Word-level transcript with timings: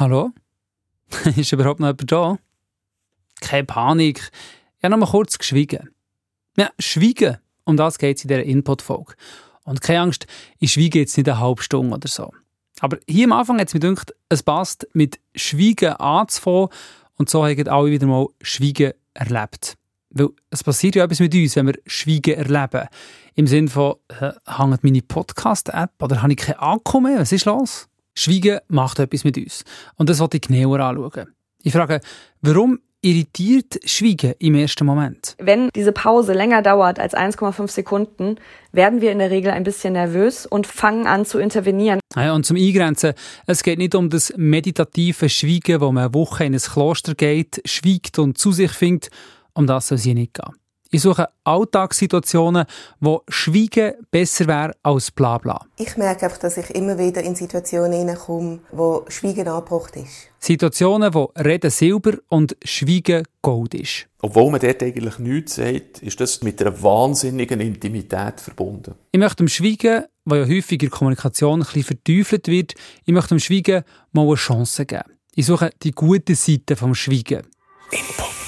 Hallo? 0.00 0.32
Ist 1.36 1.52
überhaupt 1.52 1.78
noch 1.78 1.88
jemand 1.88 2.10
da? 2.10 2.38
Keine 3.42 3.64
Panik. 3.64 4.30
Ich 4.78 4.84
habe 4.84 4.92
noch 4.92 5.06
mal 5.06 5.10
kurz 5.10 5.36
geschwiegen. 5.36 5.90
Ja, 6.56 6.70
schwiegen. 6.78 7.36
Um 7.64 7.76
das 7.76 7.98
geht 7.98 8.16
es 8.16 8.24
in 8.24 8.28
dieser 8.28 8.42
Input-Folge. 8.42 9.12
Und 9.64 9.82
keine 9.82 10.00
Angst, 10.00 10.26
ich 10.58 10.72
schwiege 10.72 11.00
jetzt 11.00 11.18
nicht 11.18 11.28
eine 11.28 11.38
halbe 11.38 11.62
Stunde 11.62 11.94
oder 11.94 12.08
so. 12.08 12.32
Aber 12.80 12.96
hier 13.06 13.26
am 13.26 13.32
Anfang 13.32 13.60
hat 13.60 13.68
es 13.68 13.74
mir 13.74 13.80
gedacht, 13.80 14.14
es 14.30 14.42
passt, 14.42 14.88
mit 14.94 15.20
Schweigen 15.34 15.92
anzufangen. 15.92 16.70
Und 17.18 17.28
so 17.28 17.44
haben 17.44 17.68
alle 17.68 17.90
wieder 17.90 18.06
mal 18.06 18.26
Schweigen 18.40 18.94
erlebt. 19.12 19.76
Weil 20.08 20.30
es 20.48 20.64
passiert 20.64 20.94
ja 20.94 21.04
etwas 21.04 21.20
mit 21.20 21.34
uns, 21.34 21.56
wenn 21.56 21.66
wir 21.66 21.78
Schweigen 21.84 22.36
erleben. 22.36 22.88
Im 23.34 23.46
Sinne 23.46 23.68
von, 23.68 23.96
hängt 24.18 24.82
meine 24.82 25.02
Podcast-App 25.02 26.02
oder 26.02 26.22
habe 26.22 26.32
ich 26.32 26.38
kein 26.38 26.56
Akku 26.56 27.00
mehr? 27.00 27.18
Was 27.18 27.32
ist 27.32 27.44
los? 27.44 27.90
Schweigen 28.14 28.60
macht 28.68 28.98
etwas 28.98 29.24
mit 29.24 29.36
uns. 29.36 29.64
Und 29.96 30.08
das 30.08 30.18
wollte 30.20 30.38
ich 30.38 30.42
genauer 30.42 30.80
anschauen. 30.80 31.34
Ich 31.62 31.72
frage, 31.72 32.00
warum 32.40 32.80
irritiert 33.02 33.80
Schweigen 33.84 34.34
im 34.38 34.54
ersten 34.54 34.84
Moment? 34.84 35.34
Wenn 35.38 35.70
diese 35.74 35.92
Pause 35.92 36.32
länger 36.32 36.62
dauert 36.62 36.98
als 36.98 37.14
1,5 37.14 37.68
Sekunden, 37.68 38.36
werden 38.72 39.00
wir 39.00 39.12
in 39.12 39.18
der 39.18 39.30
Regel 39.30 39.52
ein 39.52 39.62
bisschen 39.62 39.94
nervös 39.94 40.46
und 40.46 40.66
fangen 40.66 41.06
an 41.06 41.24
zu 41.24 41.38
intervenieren. 41.38 42.00
Ja, 42.14 42.34
und 42.34 42.44
zum 42.44 42.56
Eingrenzen, 42.56 43.14
es 43.46 43.62
geht 43.62 43.78
nicht 43.78 43.94
um 43.94 44.10
das 44.10 44.32
meditative 44.36 45.28
Schweigen, 45.28 45.80
wo 45.80 45.92
man 45.92 46.04
eine 46.04 46.14
Woche 46.14 46.44
in 46.44 46.54
ein 46.54 46.60
Kloster 46.60 47.14
geht, 47.14 47.62
schweigt 47.64 48.18
und 48.18 48.38
zu 48.38 48.52
sich 48.52 48.72
findet. 48.72 49.10
Um 49.54 49.66
das 49.66 49.88
soll 49.88 49.96
es 49.96 50.04
hier 50.04 50.14
nicht 50.14 50.34
gehen. 50.34 50.59
Ich 50.92 51.02
suche 51.02 51.28
Alltagssituationen, 51.44 52.64
wo 52.98 53.22
Schweigen 53.28 53.94
besser 54.10 54.48
wäre 54.48 54.72
als 54.82 55.12
Blabla. 55.12 55.64
Ich 55.76 55.96
merke 55.96 56.24
einfach, 56.24 56.38
dass 56.38 56.56
ich 56.56 56.68
immer 56.70 56.98
wieder 56.98 57.22
in 57.22 57.36
Situationen 57.36 57.92
hineinkomme, 57.92 58.58
wo 58.72 59.04
Schweigen 59.06 59.46
angebracht 59.46 59.94
ist. 59.94 60.30
Situationen, 60.40 61.14
wo 61.14 61.32
Reden 61.38 61.70
Silber 61.70 62.14
und 62.28 62.56
Schweigen 62.64 63.22
Gold 63.40 63.74
ist. 63.74 64.08
Obwohl 64.20 64.50
man 64.50 64.60
dort 64.60 64.82
eigentlich 64.82 65.20
nichts 65.20 65.54
sagt, 65.54 66.02
ist 66.02 66.18
das 66.18 66.42
mit 66.42 66.60
einer 66.60 66.82
wahnsinnigen 66.82 67.60
Intimität 67.60 68.40
verbunden. 68.40 68.96
Ich 69.12 69.20
möchte 69.20 69.36
dem 69.36 69.48
Schweigen, 69.48 70.06
wo 70.24 70.34
ja 70.34 70.44
häufig 70.44 70.82
in 70.82 70.88
der 70.88 70.90
Kommunikation 70.90 71.60
ein 71.60 71.66
bisschen 71.66 71.84
verteufelt 71.84 72.48
wird, 72.48 72.74
ich 73.04 73.14
möchte 73.14 73.36
dem 73.36 73.38
Schweigen 73.38 73.84
mal 74.10 74.26
eine 74.26 74.34
Chance 74.34 74.86
geben. 74.86 75.04
Ich 75.36 75.46
suche 75.46 75.70
die 75.84 75.92
gute 75.92 76.34
Seite 76.34 76.74
vom 76.74 76.96
Schweigen. 76.96 77.46
Input. 77.92 78.39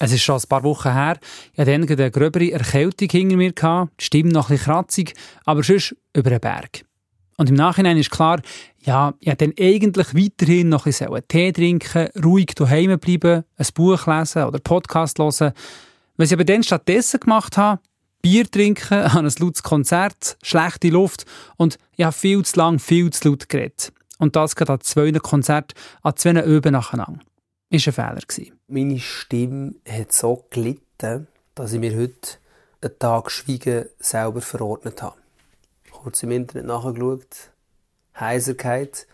Es 0.00 0.12
ist 0.12 0.22
schon 0.22 0.36
ein 0.36 0.48
paar 0.48 0.62
Wochen 0.62 0.92
her. 0.92 1.18
Ich 1.52 1.58
hatte 1.58 1.72
dann 1.72 1.88
eine 1.88 2.10
gröbere 2.10 2.52
Erkältung 2.52 3.08
hinter 3.10 3.36
mir, 3.36 3.52
die 3.52 4.04
Stimme 4.04 4.30
noch 4.30 4.48
ein 4.48 4.54
bisschen 4.54 4.72
kratzig, 4.72 5.14
aber 5.44 5.64
sonst 5.64 5.96
über 6.14 6.30
den 6.30 6.40
Berg. 6.40 6.84
Und 7.36 7.50
im 7.50 7.56
Nachhinein 7.56 7.96
ist 7.96 8.10
klar, 8.10 8.40
ja, 8.84 9.14
ich 9.18 9.28
hätte 9.28 9.48
dann 9.48 9.54
eigentlich 9.58 10.14
weiterhin 10.14 10.68
noch 10.68 10.86
ein 10.86 11.22
Tee 11.28 11.52
trinken, 11.52 12.08
ruhig 12.24 12.54
daheim 12.54 12.98
bleiben, 12.98 13.44
ein 13.56 13.66
Buch 13.74 14.06
lesen 14.06 14.44
oder 14.44 14.58
Podcast 14.60 15.18
hören. 15.18 15.52
Was 16.16 16.28
ich 16.28 16.32
aber 16.32 16.44
dann 16.44 16.62
stattdessen 16.62 17.20
gemacht 17.20 17.56
habe, 17.56 17.80
Bier 18.22 18.48
trinken, 18.48 19.02
an 19.02 19.26
ein 19.26 19.34
lautes 19.38 19.62
Konzert, 19.62 20.36
schlechte 20.42 20.88
Luft 20.88 21.26
und 21.56 21.78
ich 21.96 22.04
habe 22.04 22.12
viel 22.12 22.44
zu 22.44 22.58
lang, 22.58 22.78
viel 22.78 23.10
zu 23.10 23.28
laut 23.28 23.48
geredet. 23.48 23.92
Und 24.18 24.34
das 24.34 24.56
gerade 24.56 24.72
an 24.74 24.80
zwei 24.80 25.12
Konzerten, 25.12 25.78
an 26.02 26.16
zwei 26.16 26.42
Öben 26.42 26.72
nacheinander 26.72 27.20
war 27.70 28.10
ein 28.10 28.20
Fehler. 28.28 28.56
Meine 28.66 28.98
Stimme 28.98 29.74
hat 29.86 30.12
so 30.12 30.46
gelitten, 30.50 31.28
dass 31.54 31.72
ich 31.72 31.80
mir 31.80 31.96
heute 31.96 32.38
einen 32.80 32.98
Tag 32.98 33.30
Schweigen 33.30 33.86
selber 33.98 34.40
verordnet 34.40 35.02
habe. 35.02 35.16
Kurz 35.90 36.22
im 36.22 36.30
Internet 36.30 36.66
nachgeschaut, 36.66 37.50
Heiserkeit, 38.18 39.06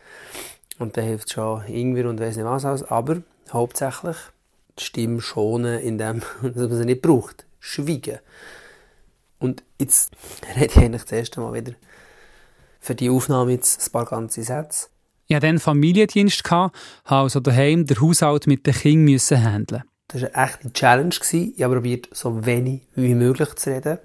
und 0.78 0.96
da 0.96 1.00
hilft 1.00 1.32
schon 1.32 1.66
irgendwie 1.66 2.02
und 2.02 2.20
weiss 2.20 2.36
nicht 2.36 2.44
was 2.44 2.64
aus, 2.64 2.82
aber 2.84 3.22
hauptsächlich 3.52 4.16
die 4.78 4.84
Stimme 4.84 5.20
schonen, 5.20 5.80
indem 5.80 6.22
man 6.42 6.54
sie 6.54 6.84
nicht 6.84 7.02
braucht. 7.02 7.46
Schweigen. 7.58 8.18
Und 9.38 9.64
jetzt 9.80 10.12
rede 10.56 10.66
ich 10.66 10.76
eigentlich 10.76 11.02
das 11.02 11.12
erste 11.12 11.40
Mal 11.40 11.54
wieder 11.54 11.72
für 12.78 12.94
die 12.94 13.10
Aufnahme 13.10 13.52
jetzt 13.52 13.88
ein 13.88 13.92
paar 13.92 14.04
ganze 14.04 14.44
Sätze. 14.44 14.88
Ich 15.26 15.34
hatte 15.34 15.46
dann 15.46 15.58
Familiendienst, 15.58 16.50
habe 16.50 16.72
also 17.04 17.40
daheim 17.40 17.86
den 17.86 18.00
Haushalt 18.00 18.46
mit 18.46 18.66
den 18.66 18.74
Kindern 18.74 19.04
müssen 19.04 19.42
handeln. 19.42 19.84
Das 20.08 20.22
war 20.22 20.34
eine 20.34 20.46
echte 20.46 20.72
Challenge. 20.72 21.14
Ich 21.32 21.62
habe 21.62 21.74
probiert, 21.76 22.08
so 22.12 22.44
wenig 22.44 22.82
wie 22.94 23.14
möglich 23.14 23.54
zu 23.54 23.70
reden. 23.70 23.98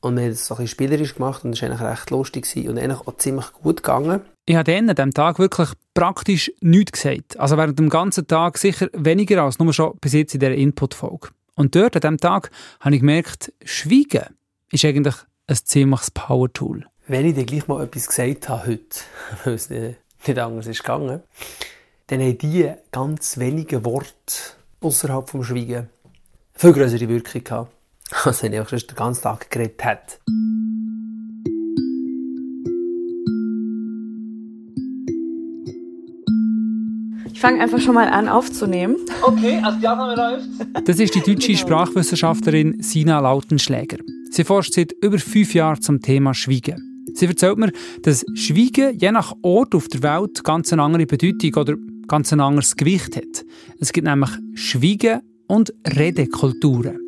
Und 0.00 0.16
wir 0.16 0.24
haben 0.24 0.30
es 0.30 0.46
so 0.46 0.54
ein 0.54 0.58
bisschen 0.58 0.68
spielerisch 0.68 1.14
gemacht 1.14 1.44
und 1.44 1.52
es 1.52 1.62
war 1.62 1.70
eigentlich 1.70 1.88
recht 1.88 2.10
lustig 2.10 2.68
und 2.68 2.78
eigentlich 2.78 3.00
auch 3.06 3.16
ziemlich 3.16 3.52
gut 3.52 3.82
gegangen. 3.82 4.22
Ich 4.46 4.56
habe 4.56 4.72
dann 4.72 4.88
an 4.88 4.96
diesem 4.96 5.12
Tag 5.12 5.38
wirklich 5.38 5.70
praktisch 5.92 6.50
nichts 6.60 6.92
gesagt. 6.92 7.38
Also 7.38 7.56
während 7.56 7.78
dem 7.78 7.90
ganzen 7.90 8.26
Tag 8.26 8.56
sicher 8.58 8.88
weniger 8.92 9.42
als 9.42 9.58
nur 9.58 9.72
schon 9.72 9.96
bis 10.00 10.14
jetzt 10.14 10.34
in 10.34 10.40
dieser 10.40 10.54
Input-Folge. 10.54 11.28
Und 11.54 11.74
dort 11.74 11.96
an 11.96 12.00
diesem 12.00 12.18
Tag 12.18 12.50
habe 12.80 12.94
ich 12.94 13.00
gemerkt, 13.00 13.52
Schweigen 13.64 14.24
ist 14.72 14.84
eigentlich 14.84 15.14
ein 15.46 15.56
ziemliches 15.56 16.10
Power-Tool 16.10 16.86
wenn 17.10 17.26
ich 17.26 17.34
dir 17.34 17.44
gleich 17.44 17.66
mal 17.66 17.82
etwas 17.82 18.06
gesagt 18.06 18.48
habe 18.48 18.68
heute, 18.68 19.00
weil 19.44 19.54
es 19.54 19.68
nicht 19.68 20.38
anders 20.38 20.66
ist 20.66 20.82
gegangen, 20.82 21.20
dann 22.06 22.20
haben 22.20 22.38
die 22.38 22.70
ganz 22.92 23.38
wenigen 23.38 23.84
Worte 23.84 24.06
außerhalb 24.80 25.28
vom 25.28 25.42
Schweigen 25.42 25.88
viel 26.54 26.72
größere 26.72 27.08
Wirkung 27.08 27.44
gehabt, 27.44 27.72
als 28.24 28.42
wenn 28.42 28.52
ich 28.52 28.60
auch 28.60 28.68
den 28.68 28.80
ganzen 28.94 29.22
Tag 29.22 29.50
geredet 29.50 29.84
hätte. 29.84 30.18
Ich 37.32 37.40
fange 37.40 37.62
einfach 37.62 37.80
schon 37.80 37.94
mal 37.94 38.08
an 38.08 38.28
aufzunehmen. 38.28 38.96
Okay, 39.22 39.58
also 39.64 39.80
die 39.80 39.88
Aufnahme 39.88 40.14
läuft. 40.14 40.46
Das 40.86 40.98
ist 40.98 41.14
die 41.14 41.22
deutsche 41.22 41.56
Sprachwissenschaftlerin 41.56 42.82
Sina 42.82 43.18
Lautenschläger. 43.18 43.96
Sie 44.30 44.44
forscht 44.44 44.74
seit 44.74 44.92
über 45.00 45.18
fünf 45.18 45.54
Jahren 45.54 45.80
zum 45.80 46.02
Thema 46.02 46.34
Schweigen. 46.34 46.89
Sie 47.20 47.26
erzählt 47.26 47.58
mir, 47.58 47.70
dass 48.00 48.24
Schweigen 48.34 48.98
je 48.98 49.12
nach 49.12 49.34
Ort 49.42 49.74
auf 49.74 49.88
der 49.88 50.02
Welt 50.02 50.42
ganz 50.42 50.72
eine 50.72 50.82
andere 50.82 51.04
Bedeutung 51.04 51.54
oder 51.54 51.74
ganz 52.08 52.32
ein 52.32 52.40
anderes 52.40 52.74
Gewicht 52.74 53.14
hat. 53.14 53.44
Es 53.78 53.92
gibt 53.92 54.06
nämlich 54.06 54.30
Schweigen 54.54 55.20
und 55.46 55.70
Redekulturen. 55.86 56.98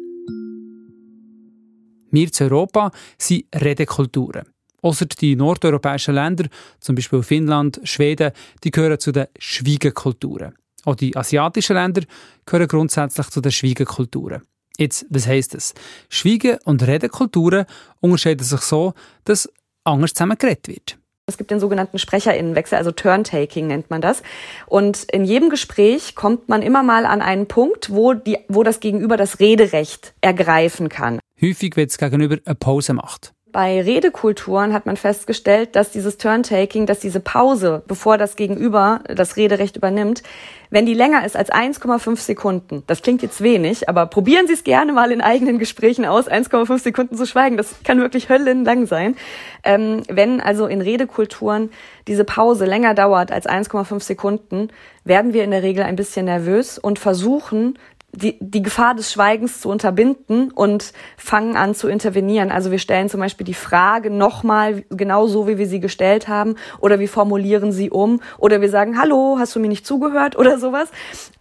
Wir 2.10 2.30
zu 2.30 2.44
Europa 2.44 2.90
sind 3.16 3.46
Redekulturen. 3.54 4.42
Außer 4.82 5.06
die 5.06 5.34
nordeuropäischen 5.34 6.14
Länder, 6.14 6.44
zum 6.78 6.94
Beispiel 6.94 7.22
Finnland, 7.22 7.80
Schweden, 7.84 8.32
die 8.64 8.70
gehören 8.70 9.00
zu 9.00 9.12
den 9.12 9.28
Schweigekulturen. 9.38 10.52
Auch 10.84 10.96
die 10.96 11.16
asiatischen 11.16 11.76
Länder 11.76 12.02
gehören 12.44 12.68
grundsätzlich 12.68 13.28
zu 13.28 13.40
den 13.40 13.52
Schweigekulturen. 13.52 14.42
Jetzt, 14.76 15.06
was 15.08 15.26
heisst 15.26 15.54
das? 15.54 15.72
Schweigen 16.10 16.58
und 16.64 16.86
Redekulturen 16.86 17.64
unterscheiden 18.00 18.44
sich 18.44 18.60
so, 18.60 18.92
dass 19.24 19.48
anders 19.84 20.14
zusammen 20.14 20.38
geredet 20.38 20.68
wird. 20.68 20.98
Es 21.26 21.38
gibt 21.38 21.50
den 21.50 21.60
sogenannten 21.60 21.98
Sprecherinnenwechsel, 21.98 22.76
also 22.76 22.90
Turntaking 22.90 23.68
nennt 23.68 23.90
man 23.90 24.00
das. 24.00 24.22
Und 24.66 25.04
in 25.04 25.24
jedem 25.24 25.50
Gespräch 25.50 26.14
kommt 26.14 26.48
man 26.48 26.62
immer 26.62 26.82
mal 26.82 27.06
an 27.06 27.22
einen 27.22 27.46
Punkt, 27.46 27.90
wo, 27.90 28.12
die, 28.12 28.38
wo 28.48 28.64
das 28.64 28.80
Gegenüber 28.80 29.16
das 29.16 29.38
Rederecht 29.38 30.14
ergreifen 30.20 30.88
kann. 30.88 31.20
Häufig, 31.40 31.76
wenn 31.76 31.86
es 31.86 31.96
Gegenüber 31.96 32.38
eine 32.44 32.54
Pause 32.56 32.92
macht. 32.92 33.32
Bei 33.52 33.82
Redekulturen 33.82 34.72
hat 34.72 34.86
man 34.86 34.96
festgestellt, 34.96 35.76
dass 35.76 35.90
dieses 35.90 36.16
Turntaking, 36.16 36.86
dass 36.86 37.00
diese 37.00 37.20
Pause, 37.20 37.82
bevor 37.86 38.16
das 38.16 38.36
Gegenüber 38.36 39.02
das 39.14 39.36
Rederecht 39.36 39.76
übernimmt, 39.76 40.22
wenn 40.70 40.86
die 40.86 40.94
länger 40.94 41.26
ist 41.26 41.36
als 41.36 41.52
1,5 41.52 42.16
Sekunden, 42.16 42.82
das 42.86 43.02
klingt 43.02 43.20
jetzt 43.20 43.42
wenig, 43.42 43.90
aber 43.90 44.06
probieren 44.06 44.46
Sie 44.46 44.54
es 44.54 44.64
gerne 44.64 44.94
mal 44.94 45.12
in 45.12 45.20
eigenen 45.20 45.58
Gesprächen 45.58 46.06
aus, 46.06 46.30
1,5 46.30 46.78
Sekunden 46.78 47.14
zu 47.14 47.26
schweigen, 47.26 47.58
das 47.58 47.74
kann 47.84 48.00
wirklich 48.00 48.30
höllenlang 48.30 48.86
sein. 48.86 49.16
Ähm, 49.64 50.02
wenn 50.08 50.40
also 50.40 50.66
in 50.66 50.80
Redekulturen 50.80 51.68
diese 52.08 52.24
Pause 52.24 52.64
länger 52.64 52.94
dauert 52.94 53.30
als 53.32 53.46
1,5 53.46 54.00
Sekunden, 54.00 54.68
werden 55.04 55.34
wir 55.34 55.44
in 55.44 55.50
der 55.50 55.62
Regel 55.62 55.84
ein 55.84 55.96
bisschen 55.96 56.24
nervös 56.24 56.78
und 56.78 56.98
versuchen, 56.98 57.78
die, 58.12 58.36
die 58.40 58.62
Gefahr 58.62 58.94
des 58.94 59.10
Schweigens 59.10 59.60
zu 59.62 59.70
unterbinden 59.70 60.50
und 60.50 60.92
fangen 61.16 61.56
an 61.56 61.74
zu 61.74 61.88
intervenieren. 61.88 62.50
Also 62.50 62.70
wir 62.70 62.78
stellen 62.78 63.08
zum 63.08 63.20
Beispiel 63.20 63.46
die 63.46 63.54
Frage 63.54 64.10
nochmal 64.10 64.84
genau 64.90 65.26
so, 65.26 65.48
wie 65.48 65.56
wir 65.56 65.66
sie 65.66 65.80
gestellt 65.80 66.28
haben, 66.28 66.56
oder 66.78 67.00
wir 67.00 67.08
formulieren 67.08 67.72
sie 67.72 67.90
um, 67.90 68.20
oder 68.36 68.60
wir 68.60 68.68
sagen, 68.68 69.00
hallo, 69.00 69.36
hast 69.38 69.56
du 69.56 69.60
mir 69.60 69.68
nicht 69.68 69.86
zugehört 69.86 70.36
oder 70.38 70.58
sowas. 70.58 70.88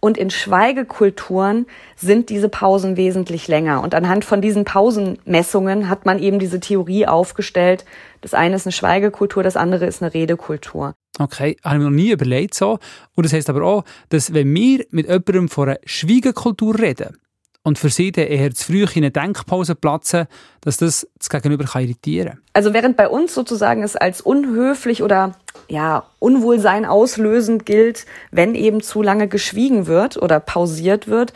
Und 0.00 0.16
in 0.16 0.30
Schweigekulturen 0.30 1.66
sind 1.94 2.30
diese 2.30 2.48
Pausen 2.48 2.96
wesentlich 2.96 3.48
länger. 3.48 3.82
Und 3.82 3.94
anhand 3.94 4.24
von 4.24 4.40
diesen 4.40 4.64
Pausenmessungen 4.64 5.90
hat 5.90 6.06
man 6.06 6.18
eben 6.18 6.38
diese 6.38 6.60
Theorie 6.60 7.06
aufgestellt. 7.06 7.84
Das 8.22 8.32
eine 8.32 8.56
ist 8.56 8.66
eine 8.66 8.72
Schweigekultur, 8.72 9.42
das 9.42 9.56
andere 9.56 9.86
ist 9.86 10.02
eine 10.02 10.14
Redekultur. 10.14 10.94
Okay, 11.18 11.56
habe 11.62 11.76
ich 11.76 11.78
mir 11.78 11.90
noch 11.90 11.90
nie 11.90 12.10
überlegt 12.10 12.54
so. 12.54 12.78
Und 13.14 13.24
das 13.24 13.32
heißt 13.32 13.50
aber 13.50 13.62
auch, 13.62 13.84
dass 14.08 14.32
wenn 14.32 14.54
wir 14.54 14.84
mit 14.90 15.06
jemandem 15.06 15.48
von 15.48 15.68
einer 15.68 15.78
Schweigekultur 15.84 16.78
reden 16.78 17.18
und 17.64 17.78
für 17.78 17.90
sie 17.90 18.12
dann 18.12 18.26
eher 18.26 18.52
zu 18.52 18.66
früh 18.66 18.82
in 18.82 18.88
eine 18.96 19.10
Denkpause 19.10 19.74
platzen, 19.74 20.26
dass 20.62 20.78
das 20.78 21.06
das 21.18 21.28
Gegenüber 21.28 21.64
kann 21.64 21.82
irritieren. 21.82 22.40
Also 22.54 22.72
während 22.72 22.96
bei 22.96 23.08
uns 23.08 23.34
sozusagen 23.34 23.82
es 23.82 23.94
als 23.94 24.20
unhöflich 24.20 25.02
oder 25.02 25.36
ja, 25.68 26.04
Unwohlsein 26.18 26.86
auslösend 26.86 27.66
gilt, 27.66 28.06
wenn 28.30 28.54
eben 28.54 28.80
zu 28.80 29.02
lange 29.02 29.28
geschwiegen 29.28 29.86
wird 29.86 30.16
oder 30.16 30.40
pausiert 30.40 31.08
wird, 31.08 31.32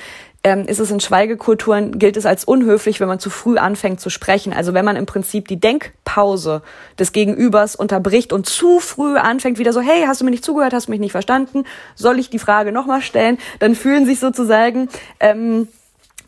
ähm, 0.46 0.64
ist 0.68 0.78
es 0.78 0.92
in 0.92 1.00
Schweigekulturen, 1.00 1.98
gilt 1.98 2.16
es 2.16 2.24
als 2.24 2.44
unhöflich, 2.44 3.00
wenn 3.00 3.08
man 3.08 3.18
zu 3.18 3.30
früh 3.30 3.58
anfängt 3.58 4.00
zu 4.00 4.10
sprechen. 4.10 4.52
Also 4.52 4.74
wenn 4.74 4.84
man 4.84 4.94
im 4.94 5.04
Prinzip 5.04 5.48
die 5.48 5.58
Denkpause 5.58 6.62
des 7.00 7.10
Gegenübers 7.10 7.74
unterbricht 7.74 8.32
und 8.32 8.46
zu 8.46 8.78
früh 8.78 9.16
anfängt, 9.16 9.58
wieder 9.58 9.72
so, 9.72 9.80
hey, 9.80 10.04
hast 10.06 10.20
du 10.20 10.24
mir 10.24 10.30
nicht 10.30 10.44
zugehört, 10.44 10.72
hast 10.72 10.86
du 10.86 10.92
mich 10.92 11.00
nicht 11.00 11.10
verstanden, 11.10 11.64
soll 11.96 12.20
ich 12.20 12.30
die 12.30 12.38
Frage 12.38 12.70
nochmal 12.70 13.02
stellen, 13.02 13.38
dann 13.58 13.74
fühlen 13.74 14.06
sich 14.06 14.20
sozusagen 14.20 14.88
ähm, 15.18 15.66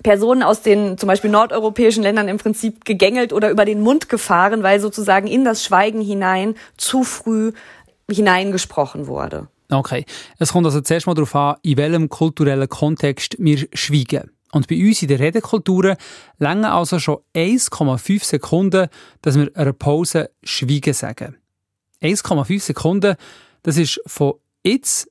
Personen 0.03 0.43
aus 0.43 0.63
den 0.63 0.99
zum 0.99 1.07
Beispiel 1.07 1.31
nordeuropäischen 1.31 2.03
Ländern 2.03 2.27
im 2.27 2.39
Prinzip 2.39 2.85
gegängelt 2.85 3.33
oder 3.33 3.51
über 3.51 3.65
den 3.65 3.81
Mund 3.81 4.09
gefahren, 4.09 4.65
weil 4.65 4.81
sozusagen 4.81 5.29
in 5.29 5.45
das 5.45 5.63
Schweigen 5.63 6.01
hinein 6.01 6.57
zu 6.77 7.05
früh 7.05 7.53
hineingesprochen 8.11 9.07
wurde. 9.07 9.47
Okay. 9.71 10.05
Es 10.39 10.53
kommt 10.53 10.67
also 10.67 10.81
zuerst 10.81 11.07
mal 11.07 11.15
darauf 11.15 11.35
an, 11.35 11.57
in 11.63 11.77
welchem 11.77 12.09
kulturellen 12.09 12.69
Kontext 12.69 13.37
wir 13.39 13.69
schweigen. 13.73 14.31
Und 14.53 14.67
bei 14.67 14.83
uns 14.83 15.03
in 15.03 15.09
der 15.09 15.19
Redekultur 15.19 15.97
länger 16.39 16.73
also 16.73 16.99
schon 16.99 17.19
1,5 17.35 18.25
Sekunden, 18.25 18.89
dass 19.21 19.37
wir 19.37 19.51
einer 19.55 19.75
Pause 19.75 20.31
schweigen 20.43 20.95
sagen. 20.95 21.37
1,5 22.01 22.61
Sekunden, 22.61 23.17
das 23.63 23.77
ist 23.77 24.01
von 24.07 24.35
jetzt 24.65 25.11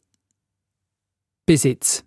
bis 1.45 1.63
jetzt. 1.63 2.06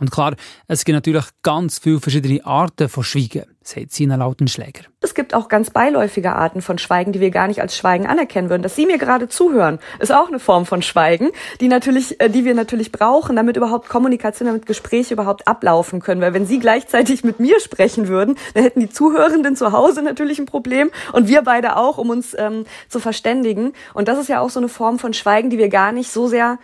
Und 0.00 0.10
klar, 0.10 0.34
es 0.66 0.84
gibt 0.84 0.94
natürlich 0.94 1.26
ganz 1.42 1.78
viele 1.78 2.00
verschiedene 2.00 2.44
Arten 2.44 2.88
von 2.88 3.04
Schweigen, 3.04 3.44
sagt 3.62 3.92
Sina 3.92 4.16
Lautenschläger. 4.16 4.84
Es 5.02 5.14
gibt 5.14 5.34
auch 5.34 5.48
ganz 5.48 5.68
beiläufige 5.68 6.32
Arten 6.32 6.62
von 6.62 6.78
Schweigen, 6.78 7.12
die 7.12 7.20
wir 7.20 7.30
gar 7.30 7.48
nicht 7.48 7.60
als 7.60 7.76
Schweigen 7.76 8.06
anerkennen 8.06 8.48
würden. 8.48 8.62
Dass 8.62 8.74
Sie 8.76 8.86
mir 8.86 8.96
gerade 8.96 9.28
zuhören, 9.28 9.78
ist 9.98 10.10
auch 10.10 10.28
eine 10.28 10.38
Form 10.38 10.64
von 10.64 10.80
Schweigen, 10.80 11.28
die 11.60 11.68
natürlich, 11.68 12.18
äh, 12.20 12.30
die 12.30 12.46
wir 12.46 12.54
natürlich 12.54 12.92
brauchen, 12.92 13.36
damit 13.36 13.58
überhaupt 13.58 13.90
Kommunikation, 13.90 14.46
damit 14.46 14.64
Gespräche 14.64 15.12
überhaupt 15.12 15.46
ablaufen 15.46 16.00
können. 16.00 16.22
Weil 16.22 16.32
wenn 16.32 16.46
Sie 16.46 16.58
gleichzeitig 16.58 17.22
mit 17.22 17.38
mir 17.38 17.60
sprechen 17.60 18.08
würden, 18.08 18.36
dann 18.54 18.62
hätten 18.62 18.80
die 18.80 18.90
Zuhörenden 18.90 19.54
zu 19.54 19.72
Hause 19.72 20.02
natürlich 20.02 20.38
ein 20.38 20.46
Problem 20.46 20.90
und 21.12 21.28
wir 21.28 21.42
beide 21.42 21.76
auch, 21.76 21.98
um 21.98 22.08
uns 22.08 22.34
ähm, 22.38 22.64
zu 22.88 23.00
verständigen. 23.00 23.74
Und 23.92 24.08
das 24.08 24.18
ist 24.18 24.28
ja 24.28 24.40
auch 24.40 24.50
so 24.50 24.60
eine 24.60 24.70
Form 24.70 24.98
von 24.98 25.12
Schweigen, 25.12 25.50
die 25.50 25.58
wir 25.58 25.68
gar 25.68 25.92
nicht 25.92 26.10
so 26.10 26.26
sehr 26.26 26.58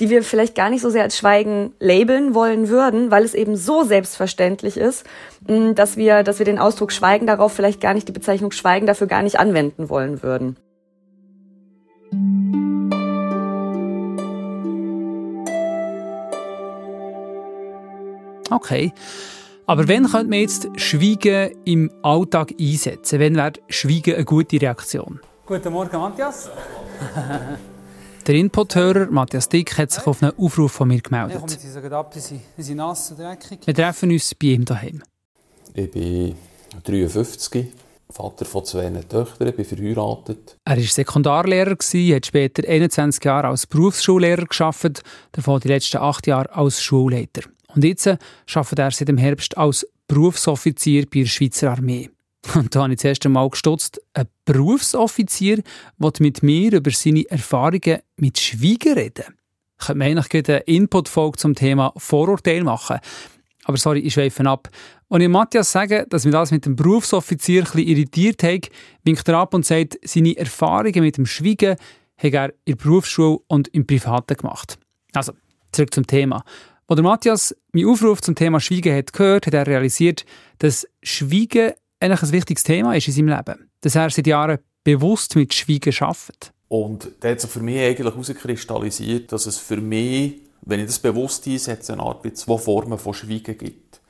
die 0.00 0.08
wir 0.08 0.22
vielleicht 0.22 0.54
gar 0.54 0.70
nicht 0.70 0.80
so 0.80 0.88
sehr 0.88 1.02
als 1.02 1.16
Schweigen 1.16 1.74
labeln 1.78 2.34
wollen 2.34 2.68
würden, 2.68 3.10
weil 3.10 3.22
es 3.22 3.34
eben 3.34 3.56
so 3.56 3.84
selbstverständlich 3.84 4.78
ist, 4.78 5.04
mm, 5.46 5.74
dass 5.74 5.98
wir, 5.98 6.22
dass 6.22 6.38
wir 6.38 6.46
den 6.46 6.58
Ausdruck 6.58 6.90
Schweigen 6.90 7.26
darauf 7.26 7.52
vielleicht 7.52 7.80
gar 7.80 7.92
nicht, 7.92 8.08
die 8.08 8.12
Bezeichnung 8.12 8.50
Schweigen 8.50 8.86
dafür 8.86 9.06
gar 9.06 9.22
nicht 9.22 9.38
anwenden 9.38 9.90
wollen 9.90 10.22
würden. 10.22 10.56
Okay. 18.50 18.92
Aber 19.66 19.86
wenn 19.86 20.08
könnte 20.08 20.30
man 20.30 20.40
jetzt 20.40 20.68
Schweigen 20.76 21.52
im 21.64 21.92
Alltag 22.02 22.52
einsetzen? 22.58 23.20
Wenn 23.20 23.36
wäre 23.36 23.52
Schweigen 23.68 24.16
eine 24.16 24.24
gute 24.24 24.60
Reaktion? 24.60 25.20
Guten 25.46 25.72
Morgen, 25.72 25.96
Matthias. 25.96 26.50
Der 28.30 28.38
Input-Hörer 28.38 29.10
Matthias 29.10 29.48
Dick 29.48 29.76
hat 29.76 29.90
sich 29.90 30.06
auf 30.06 30.22
einen 30.22 30.38
Aufruf 30.38 30.70
von 30.70 30.86
mir 30.86 31.00
gemeldet. 31.00 31.42
Wir 33.66 33.74
treffen 33.74 34.12
uns 34.12 34.34
bei 34.36 34.46
ihm 34.46 34.64
daheim. 34.64 35.02
Ich 35.74 35.90
bin 35.90 36.36
53, 36.84 37.72
Vater 38.08 38.44
von 38.44 38.64
zwei 38.64 38.88
Töchtern, 38.88 39.52
bin 39.52 39.64
verheiratet. 39.64 40.56
Er 40.64 40.76
war 40.76 40.84
Sekundarlehrer, 40.84 41.72
hat 41.72 42.26
später 42.26 42.68
21 42.68 43.24
Jahre 43.24 43.48
als 43.48 43.66
Berufsschullehrer 43.66 44.44
gearbeitet, 44.44 45.02
davon 45.32 45.58
die 45.58 45.66
letzten 45.66 45.96
acht 45.96 46.28
Jahre 46.28 46.54
als 46.54 46.80
Schulleiter. 46.80 47.42
Und 47.74 47.82
jetzt 47.82 48.06
arbeitet 48.06 48.78
er 48.78 48.90
seit 48.92 49.08
dem 49.08 49.18
Herbst 49.18 49.58
als 49.58 49.84
Berufsoffizier 50.06 51.06
bei 51.12 51.22
der 51.22 51.26
Schweizer 51.26 51.72
Armee. 51.72 52.10
Und 52.54 52.74
da 52.74 52.82
habe 52.82 52.92
ich 52.92 52.98
das 52.98 53.04
erste 53.04 53.28
Mal 53.28 53.48
gestutzt, 53.50 54.00
ein 54.14 54.26
Berufsoffizier 54.44 55.62
will 55.98 56.12
mit 56.20 56.42
mir 56.42 56.72
über 56.72 56.90
seine 56.90 57.28
Erfahrungen 57.28 57.98
mit 58.16 58.38
Schweigen 58.38 58.94
reden. 58.94 59.36
Ich 59.78 59.86
könnte 59.86 59.98
mir 59.98 60.06
eigentlich 60.06 60.48
eine 60.48 60.58
Input-Folge 60.60 61.38
zum 61.38 61.54
Thema 61.54 61.92
Vorurteil 61.96 62.64
machen. 62.64 62.98
Aber 63.64 63.76
sorry, 63.76 64.00
ich 64.00 64.14
schweife 64.14 64.44
ab. 64.46 64.68
Und 65.08 65.20
ich 65.20 65.28
Matthias 65.28 65.72
sage, 65.72 66.06
dass 66.08 66.24
mir 66.24 66.30
das 66.30 66.50
mit 66.50 66.66
dem 66.66 66.76
Berufsoffizier 66.76 67.64
ein 67.72 67.78
irritiert 67.78 68.42
hat, 68.42 68.70
winkt 69.04 69.28
er 69.28 69.38
ab 69.38 69.54
und 69.54 69.66
sagt, 69.66 69.98
seine 70.02 70.36
Erfahrungen 70.36 71.02
mit 71.02 71.16
dem 71.16 71.26
Schweigen 71.26 71.76
hat 72.16 72.32
er 72.32 72.48
in 72.64 72.76
der 72.76 72.76
Berufsschule 72.76 73.38
und 73.48 73.68
im 73.68 73.86
Privaten 73.86 74.36
gemacht. 74.36 74.78
Also, 75.14 75.32
zurück 75.72 75.92
zum 75.94 76.06
Thema. 76.06 76.44
Als 76.86 76.96
der 76.96 77.04
Matthias 77.04 77.56
meinen 77.72 77.88
Aufruf 77.88 78.20
zum 78.20 78.34
Thema 78.34 78.60
Schweigen 78.60 78.96
hat 78.96 79.12
gehört, 79.12 79.46
hat 79.46 79.54
er 79.54 79.66
realisiert, 79.66 80.24
dass 80.58 80.86
Schweigen 81.02 81.72
eigentlich 82.00 82.22
ein 82.22 82.32
wichtiges 82.32 82.62
Thema 82.62 82.96
ist 82.96 83.06
in 83.06 83.14
seinem 83.14 83.28
Leben. 83.28 83.70
Dass 83.82 83.94
er 83.94 84.10
seit 84.10 84.26
Jahren 84.26 84.58
bewusst 84.82 85.36
mit 85.36 85.54
Schweigen 85.54 85.94
arbeitet. 86.00 86.52
Und 86.68 87.10
da 87.20 87.30
hat 87.30 87.40
sich 87.40 87.50
für 87.50 87.60
mich 87.60 87.80
eigentlich 87.80 88.14
herauskristallisiert, 88.14 89.32
dass 89.32 89.46
es 89.46 89.58
für 89.58 89.76
mich, 89.76 90.40
wenn 90.62 90.80
ich 90.80 90.86
das 90.86 90.98
bewusst 90.98 91.46
einsetze, 91.46 91.92
eine 91.92 92.02
Art 92.02 92.36
zwei 92.36 92.58
Formen 92.58 92.98
von 92.98 93.12
Schweigen 93.12 93.58
gibt. 93.58 94.00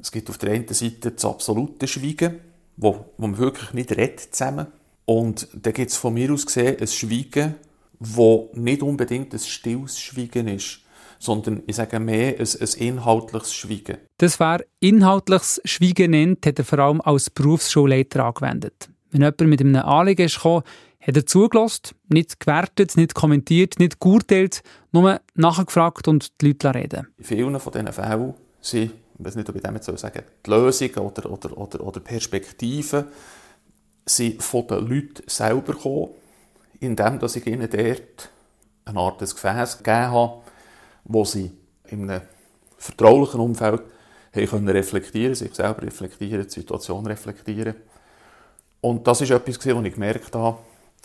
Es 0.00 0.10
gibt 0.10 0.28
auf 0.30 0.38
der 0.38 0.52
einen 0.52 0.68
Seite 0.68 1.12
das 1.12 1.24
absolute 1.24 1.86
Schweigen, 1.86 2.40
wo, 2.76 3.06
wo 3.16 3.26
man 3.26 3.38
wirklich 3.38 3.72
nicht 3.72 3.92
redet 3.92 4.34
zusammen. 4.34 4.66
Und 5.04 5.48
da 5.54 5.70
gibt 5.70 5.90
es 5.90 5.96
von 5.96 6.14
mir 6.14 6.32
aus 6.32 6.46
gesehen 6.46 6.80
ein 6.80 6.86
Schweigen, 6.86 7.54
wo 8.00 8.50
nicht 8.54 8.82
unbedingt 8.82 9.32
ein 9.32 9.38
stilles 9.38 10.00
Schweigen 10.00 10.48
ist, 10.48 10.80
sondern 11.22 11.62
ich 11.68 11.76
sage 11.76 12.00
mehr 12.00 12.34
ein, 12.36 12.40
ein 12.40 12.68
inhaltliches 12.78 13.54
Schweigen. 13.54 13.98
Das 14.18 14.40
wäre 14.40 14.66
inhaltliches 14.80 15.60
Schweigen 15.64 16.10
nennt, 16.10 16.44
hat 16.44 16.58
er 16.58 16.64
vor 16.64 16.80
allem 16.80 17.00
als 17.00 17.30
Berufsschulleiter 17.30 18.24
angewendet. 18.24 18.88
Wenn 19.12 19.20
jemand 19.20 19.40
mit 19.42 19.60
einem 19.60 19.76
Anliegen 19.76 20.26
ist 20.26 20.36
gekommen, 20.36 20.64
hat 21.00 21.16
er 21.16 21.24
zugelassen, 21.24 21.94
nicht 22.08 22.40
gewertet, 22.40 22.96
nicht 22.96 23.14
kommentiert, 23.14 23.78
nicht 23.78 24.00
geurteilt, 24.00 24.62
nur 24.90 25.20
nachgefragt 25.34 26.08
und 26.08 26.40
die 26.40 26.48
Leute 26.48 26.74
reden. 26.74 27.06
In 27.18 27.24
vielen 27.24 27.60
von 27.60 27.72
diesen 27.72 27.92
Fällen 27.92 28.34
sind, 28.60 28.92
ich 29.18 29.24
weiß 29.24 29.36
nicht, 29.36 29.48
ob 29.48 29.54
ich 29.54 29.62
damit 29.62 29.84
so 29.84 29.96
sagen 29.96 30.24
die 30.44 30.50
Lösungen 30.50 30.98
oder, 30.98 31.30
oder, 31.30 31.56
oder, 31.56 31.86
oder 31.86 32.00
Perspektiven 32.00 33.04
sind 34.04 34.42
von 34.42 34.66
den 34.66 34.88
Leuten 34.88 35.22
selber 35.28 35.74
gekommen, 35.74 36.08
indem 36.80 37.20
ich 37.22 37.46
ihnen 37.46 37.70
dort 37.70 38.30
eine 38.84 38.98
Art 38.98 39.20
Gefäß 39.20 39.78
gegeben 39.78 40.10
habe, 40.10 40.41
wo 41.04 41.24
sie 41.24 41.50
in 41.88 42.10
einem 42.10 42.22
vertraulichen 42.78 43.40
Umfeld 43.40 43.82
haben 44.34 44.46
können 44.46 44.68
reflektieren, 44.68 45.34
sich 45.34 45.54
selber 45.54 45.82
reflektieren, 45.82 46.44
die 46.44 46.50
Situation 46.50 47.06
reflektieren. 47.06 47.74
Und 48.80 49.06
das 49.06 49.20
ist 49.20 49.30
etwas, 49.30 49.58
was 49.58 49.84
ich 49.84 49.94
gemerkt 49.94 50.34
habe, 50.34 50.58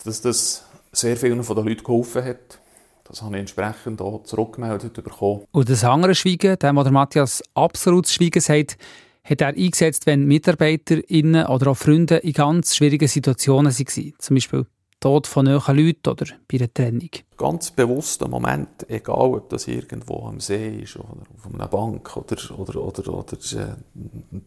dass 0.04 0.20
das 0.20 0.64
sehr 0.92 1.16
vielen 1.16 1.44
von 1.44 1.56
den 1.56 1.66
Leuten 1.66 1.84
geholfen 1.84 2.24
hat. 2.24 2.58
Das 3.04 3.22
habe 3.22 3.36
ich 3.36 3.40
entsprechend 3.40 4.00
auch 4.00 4.22
zurückgemeldet 4.24 4.92
bekommen. 4.92 5.44
Und 5.50 5.70
das 5.70 5.84
andere 5.84 6.14
Schweigen, 6.14 6.58
dem, 6.58 6.76
was 6.76 6.90
Matthias 6.90 7.42
absolutes 7.54 8.12
Schweigen 8.12 8.40
sagt, 8.40 8.76
hat 9.24 9.40
er 9.40 9.48
eingesetzt, 9.48 10.06
wenn 10.06 10.26
MitarbeiterInnen 10.26 11.46
oder 11.46 11.70
auch 11.70 11.76
Freunde 11.76 12.16
in 12.16 12.32
ganz 12.32 12.76
schwierigen 12.76 13.08
Situationen 13.08 13.72
waren. 13.72 14.14
Zum 14.18 14.36
Beispiel 14.36 14.66
Tod 15.00 15.28
von 15.28 15.44
nahen 15.44 15.76
Leuten 15.76 16.08
oder 16.10 16.26
bei 16.50 16.58
einer 16.58 16.72
Trennung. 16.72 17.10
Ganz 17.36 17.70
bewusster 17.70 18.26
Moment, 18.26 18.88
egal 18.90 19.34
ob 19.34 19.48
das 19.48 19.68
irgendwo 19.68 20.26
am 20.26 20.40
See 20.40 20.80
ist 20.80 20.96
oder 20.96 21.22
auf 21.36 21.54
einer 21.54 21.68
Bank 21.68 22.16
oder, 22.16 22.36
oder, 22.58 22.82
oder, 22.82 23.14
oder 23.14 23.32
äh, 23.32 23.76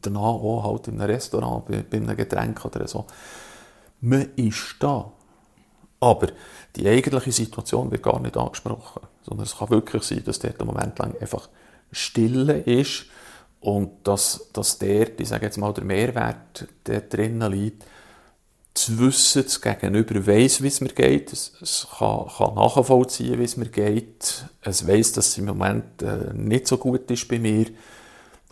danach 0.01 0.21
auch 0.21 0.63
halt 0.65 0.89
in 0.89 0.99
einem 0.99 1.09
Restaurant, 1.09 1.65
bei, 1.65 1.83
bei 1.89 1.97
einem 1.97 2.17
Getränk 2.17 2.65
oder 2.65 2.85
so. 2.87 3.05
Man 4.01 4.29
ist 4.35 4.75
da. 4.79 5.11
Aber 6.01 6.27
die 6.75 6.87
eigentliche 6.87 7.31
Situation 7.31 7.91
wird 7.91 8.03
gar 8.03 8.19
nicht 8.19 8.35
angesprochen. 8.35 9.03
Sondern 9.21 9.45
es 9.45 9.57
kann 9.57 9.69
wirklich 9.69 10.03
sein, 10.03 10.23
dass 10.25 10.39
dort 10.39 10.59
einen 10.59 10.67
Moment 10.67 10.97
lang 10.99 11.15
einfach 11.21 11.47
Stille 11.91 12.59
ist 12.59 13.05
und 13.61 14.05
dass, 14.05 14.49
dass 14.51 14.79
der, 14.79 15.17
ich 15.19 15.27
sage 15.27 15.45
jetzt 15.45 15.57
mal, 15.57 15.73
der 15.73 15.83
Mehrwert 15.83 16.67
der 16.87 17.01
drinnen 17.01 17.51
liegt, 17.51 17.85
zu 18.73 18.99
wissen, 18.99 19.43
das 19.43 19.61
Gegenüber 19.61 20.25
weiss, 20.27 20.63
wie 20.63 20.67
es 20.67 20.81
mir 20.81 20.89
geht, 20.89 21.33
es, 21.33 21.53
es 21.61 21.87
kann, 21.97 22.27
kann, 22.37 22.55
nachvollziehen, 22.55 23.39
wie 23.39 23.43
es 23.43 23.57
mir 23.57 23.69
geht, 23.69 24.45
es 24.61 24.87
weiss, 24.87 25.11
dass 25.11 25.29
es 25.29 25.37
im 25.37 25.45
Moment 25.45 26.01
äh, 26.01 26.33
nicht 26.33 26.67
so 26.67 26.77
gut 26.77 27.09
ist 27.11 27.27
bei 27.27 27.39
mir 27.39 27.65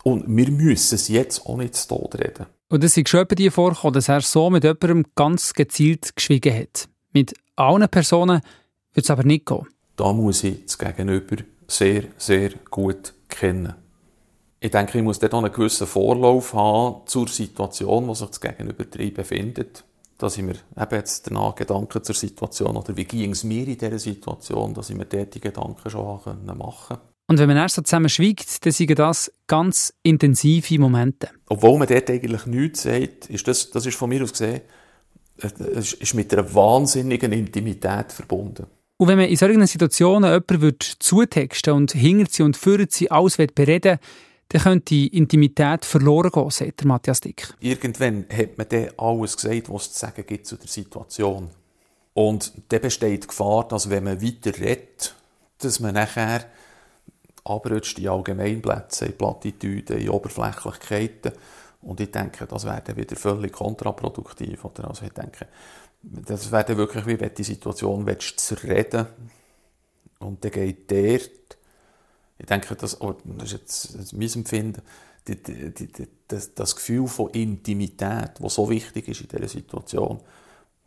und 0.04 0.24
wir 0.26 0.50
müssen 0.50 0.94
es 0.94 1.08
jetzt 1.08 1.46
auch 1.46 1.56
nicht 1.56 1.74
zu 1.74 1.88
Tod 1.88 2.14
reden. 2.16 2.46
Und 2.68 2.84
es 2.84 2.96
ist 2.96 3.08
schon 3.08 3.26
bei 3.26 3.34
dir 3.34 3.50
vorgekommen, 3.50 3.94
dass 3.94 4.08
er 4.08 4.20
so 4.20 4.50
mit 4.50 4.64
jemandem 4.64 5.04
ganz 5.14 5.54
gezielt 5.54 6.14
geschwiegen 6.14 6.54
hat. 6.54 6.88
Mit 7.12 7.34
allen 7.56 7.88
Personen 7.88 8.40
wird 8.94 9.04
es 9.04 9.10
aber 9.10 9.24
nicht 9.24 9.46
gehen. 9.46 9.66
Da 9.96 10.12
muss 10.12 10.44
ich 10.44 10.64
das 10.64 10.78
Gegenüber 10.78 11.36
sehr, 11.66 12.04
sehr 12.16 12.50
gut 12.70 13.12
kennen. 13.28 13.74
Ich 14.60 14.70
denke, 14.70 14.98
ich 14.98 15.04
muss 15.04 15.18
dort 15.18 15.34
auch 15.34 15.42
einen 15.42 15.52
gewissen 15.52 15.86
Vorlauf 15.86 16.52
haben 16.52 17.06
zur 17.06 17.28
Situation, 17.28 18.06
wo 18.06 18.14
sich 18.14 18.28
das 18.28 18.40
Gegenüber 18.40 18.84
drin 18.84 19.14
befindet. 19.14 19.84
Dass 20.20 20.36
ich 20.36 20.44
mir 20.44 20.54
eben 20.76 20.94
jetzt 20.94 21.26
danach 21.26 21.54
Gedanken 21.54 22.04
zur 22.04 22.14
Situation 22.14 22.76
oder 22.76 22.96
wie 22.96 23.04
ging 23.04 23.32
es 23.32 23.42
mir 23.42 23.66
in 23.66 23.78
dieser 23.78 23.98
Situation, 23.98 24.74
dass 24.74 24.90
ich 24.90 24.96
mir 24.96 25.06
dort 25.06 25.34
die 25.34 25.40
Gedanken 25.40 25.88
schon 25.88 26.04
machen 26.04 26.46
konnte. 26.46 27.00
Und 27.26 27.38
wenn 27.38 27.46
man 27.46 27.56
erst 27.56 27.76
so 27.76 27.82
zusammen 27.82 28.08
schweigt, 28.08 28.66
dann 28.66 28.72
sind 28.72 28.98
das 28.98 29.32
ganz 29.46 29.94
intensive 30.02 30.78
Momente. 30.78 31.30
Obwohl 31.48 31.78
man 31.78 31.88
dort 31.88 32.10
eigentlich 32.10 32.44
nichts 32.46 32.82
sagt, 32.82 33.30
ist 33.30 33.48
das, 33.48 33.70
das 33.70 33.86
ist 33.86 33.96
von 33.96 34.10
mir 34.10 34.22
aus 34.22 34.32
gesehen, 34.32 34.60
es 35.38 35.94
ist 35.94 36.14
mit 36.14 36.32
einer 36.34 36.54
wahnsinnigen 36.54 37.32
Intimität 37.32 38.12
verbunden. 38.12 38.66
Und 38.98 39.08
wenn 39.08 39.16
man 39.16 39.28
in 39.28 39.36
solchen 39.36 39.66
Situationen 39.66 40.30
jemanden 40.30 40.76
zutexten 40.98 41.72
und 41.72 41.92
hinter 41.92 42.30
sie 42.30 42.42
und 42.42 42.56
führen 42.56 42.88
sie 42.90 43.10
alles 43.10 43.36
bereden 43.36 43.98
dann 44.50 44.62
könnte 44.62 44.84
die 44.86 45.06
Intimität 45.16 45.84
verloren 45.84 46.30
gehen, 46.30 46.50
sagt 46.50 46.84
Matthias 46.84 47.20
Dick. 47.20 47.54
Irgendwann 47.60 48.26
hat 48.30 48.58
man 48.58 48.68
dann 48.68 48.88
alles 48.96 49.36
gesagt, 49.36 49.72
was 49.72 49.86
es 49.86 49.92
zu 49.92 49.98
sagen 50.00 50.24
gibt 50.26 50.46
zu 50.46 50.56
der 50.56 50.66
Situation. 50.66 51.50
Und 52.14 52.52
dann 52.68 52.80
besteht 52.80 53.22
die 53.22 53.26
Gefahr, 53.28 53.68
dass 53.68 53.90
wenn 53.90 54.04
man 54.04 54.20
weiter 54.20 54.58
redet, 54.58 55.14
dass 55.58 55.78
man 55.78 55.94
nachher 55.94 56.46
abrutscht 57.44 58.00
in 58.00 58.08
Allgemeinplätze, 58.08 59.06
in 59.06 59.16
Plattitüden, 59.16 59.98
in 59.98 60.08
Oberflächlichkeiten. 60.08 61.32
Und 61.82 62.00
ich 62.00 62.10
denke, 62.10 62.46
das 62.46 62.64
wäre 62.64 62.82
dann 62.84 62.96
wieder 62.96 63.14
völlig 63.14 63.52
kontraproduktiv. 63.52 64.64
Oder? 64.64 64.88
Also 64.88 65.06
ich 65.06 65.12
denke, 65.12 65.46
das 66.02 66.50
wäre 66.50 66.64
dann 66.64 66.76
wirklich 66.76 67.06
wie 67.06 67.20
wenn 67.20 67.34
die 67.34 67.44
Situation 67.44 68.04
willst, 68.04 68.40
zu 68.40 68.54
reden 68.56 69.06
und 70.18 70.44
dann 70.44 70.50
geht 70.50 70.90
der 70.90 71.20
ich 72.40 72.46
denke, 72.46 72.74
das, 72.74 72.98
das 72.98 73.52
ist 73.52 73.52
jetzt 73.52 74.12
mein 74.14 74.32
Empfinden, 74.32 74.82
die, 75.28 75.36
die, 75.42 75.72
die, 75.72 76.08
das, 76.26 76.54
das, 76.54 76.74
Gefühl 76.74 77.06
von 77.06 77.28
Intimität, 77.30 78.32
das 78.40 78.54
so 78.54 78.70
wichtig 78.70 79.08
ist 79.08 79.20
in 79.20 79.28
dieser 79.28 79.48
Situation, 79.48 80.20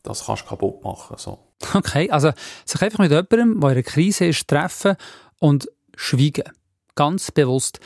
das 0.02 0.26
kannst 0.26 0.44
du 0.44 0.48
kaputt 0.48 0.84
machen. 0.84 1.16
So. 1.18 1.38
Okay, 1.76 2.10
also 2.10 2.32
sich 2.66 2.82
einfach 2.82 3.00
mit 3.00 3.12
jemandem, 3.12 3.60
der 3.60 3.70
in 3.70 3.76
einer 3.76 3.84
Krise 3.84 4.26
ist, 4.26 4.48
treffen 4.48 4.96
und 5.40 5.70
schweigen. 5.96 6.52
Ganz 6.96 7.32
bewusst. 7.32 7.80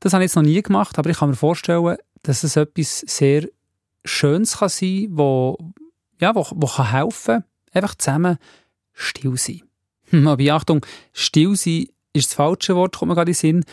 Das 0.00 0.12
habe 0.12 0.22
ich 0.22 0.28
jetzt 0.28 0.36
noch 0.36 0.42
nie 0.42 0.62
gemacht, 0.62 0.98
aber 0.98 1.08
ich 1.08 1.18
kann 1.18 1.30
mir 1.30 1.36
vorstellen, 1.36 1.96
dass 2.22 2.44
es 2.44 2.56
etwas 2.56 3.00
sehr 3.00 3.48
Schönes 4.04 4.58
kann 4.58 4.68
sein 4.68 5.06
kann, 5.06 5.18
wo, 5.18 5.58
ja, 6.20 6.34
wo, 6.34 6.46
wo 6.50 6.66
kann 6.66 6.90
helfen 6.90 7.42
kann, 7.42 7.44
einfach 7.72 7.94
zusammen 7.94 8.36
still 8.92 9.36
sein. 9.38 9.62
Aber 10.26 10.54
Achtung, 10.54 10.84
still 11.12 11.56
sein 11.56 11.86
ist 12.14 12.30
das 12.30 12.34
falsche 12.34 12.74
Wort, 12.76 12.96
kommt 12.96 13.10
mir 13.10 13.14
gerade 13.14 13.30
in 13.30 13.34
den 13.34 13.38
Sinn. 13.38 13.64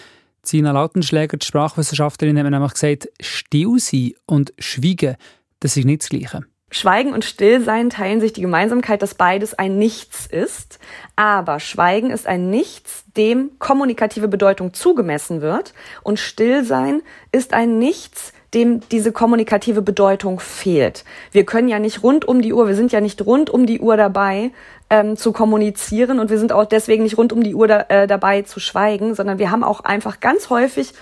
Zina 0.43 0.71
Lautenschläger, 0.71 1.37
die 1.37 1.45
Sprachwissenschaftlerin, 1.45 2.37
hat 2.37 2.43
mir 2.43 2.51
nämlich 2.51 2.73
gesagt, 2.73 3.07
still 3.21 3.77
sein 3.77 4.13
und 4.25 4.53
schweigen, 4.59 5.15
das 5.59 5.77
ist 5.77 5.85
nicht 5.85 6.01
das 6.01 6.09
Gleiche. 6.09 6.41
Schweigen 6.73 7.13
und 7.13 7.25
Stillsein 7.25 7.89
teilen 7.89 8.21
sich 8.21 8.31
die 8.31 8.41
Gemeinsamkeit, 8.41 9.01
dass 9.01 9.13
beides 9.13 9.53
ein 9.53 9.77
Nichts 9.77 10.25
ist. 10.25 10.79
Aber 11.17 11.59
Schweigen 11.59 12.11
ist 12.11 12.27
ein 12.27 12.49
Nichts, 12.49 13.03
dem 13.17 13.51
kommunikative 13.59 14.29
Bedeutung 14.29 14.73
zugemessen 14.73 15.41
wird. 15.41 15.73
Und 16.01 16.17
Stillsein 16.17 17.01
ist 17.33 17.53
ein 17.53 17.77
Nichts, 17.77 18.31
dem 18.53 18.81
diese 18.89 19.11
kommunikative 19.11 19.81
Bedeutung 19.81 20.39
fehlt. 20.39 21.05
Wir 21.31 21.45
können 21.45 21.67
ja 21.67 21.79
nicht 21.79 22.03
rund 22.03 22.25
um 22.25 22.41
die 22.41 22.53
Uhr, 22.53 22.67
wir 22.67 22.75
sind 22.75 22.91
ja 22.91 23.01
nicht 23.01 23.25
rund 23.25 23.49
um 23.49 23.65
die 23.65 23.79
Uhr 23.79 23.97
dabei 23.97 24.51
ähm, 24.89 25.15
zu 25.15 25.31
kommunizieren 25.31 26.19
und 26.19 26.29
wir 26.29 26.37
sind 26.37 26.51
auch 26.51 26.65
deswegen 26.65 27.03
nicht 27.03 27.17
rund 27.17 27.31
um 27.31 27.43
die 27.43 27.55
Uhr 27.55 27.67
da, 27.67 27.85
äh, 27.87 28.07
dabei 28.07 28.41
zu 28.41 28.59
schweigen, 28.59 29.15
sondern 29.15 29.39
wir 29.39 29.51
haben 29.51 29.63
auch 29.63 29.81
einfach 29.81 30.19
ganz 30.19 30.49
häufig 30.49 30.93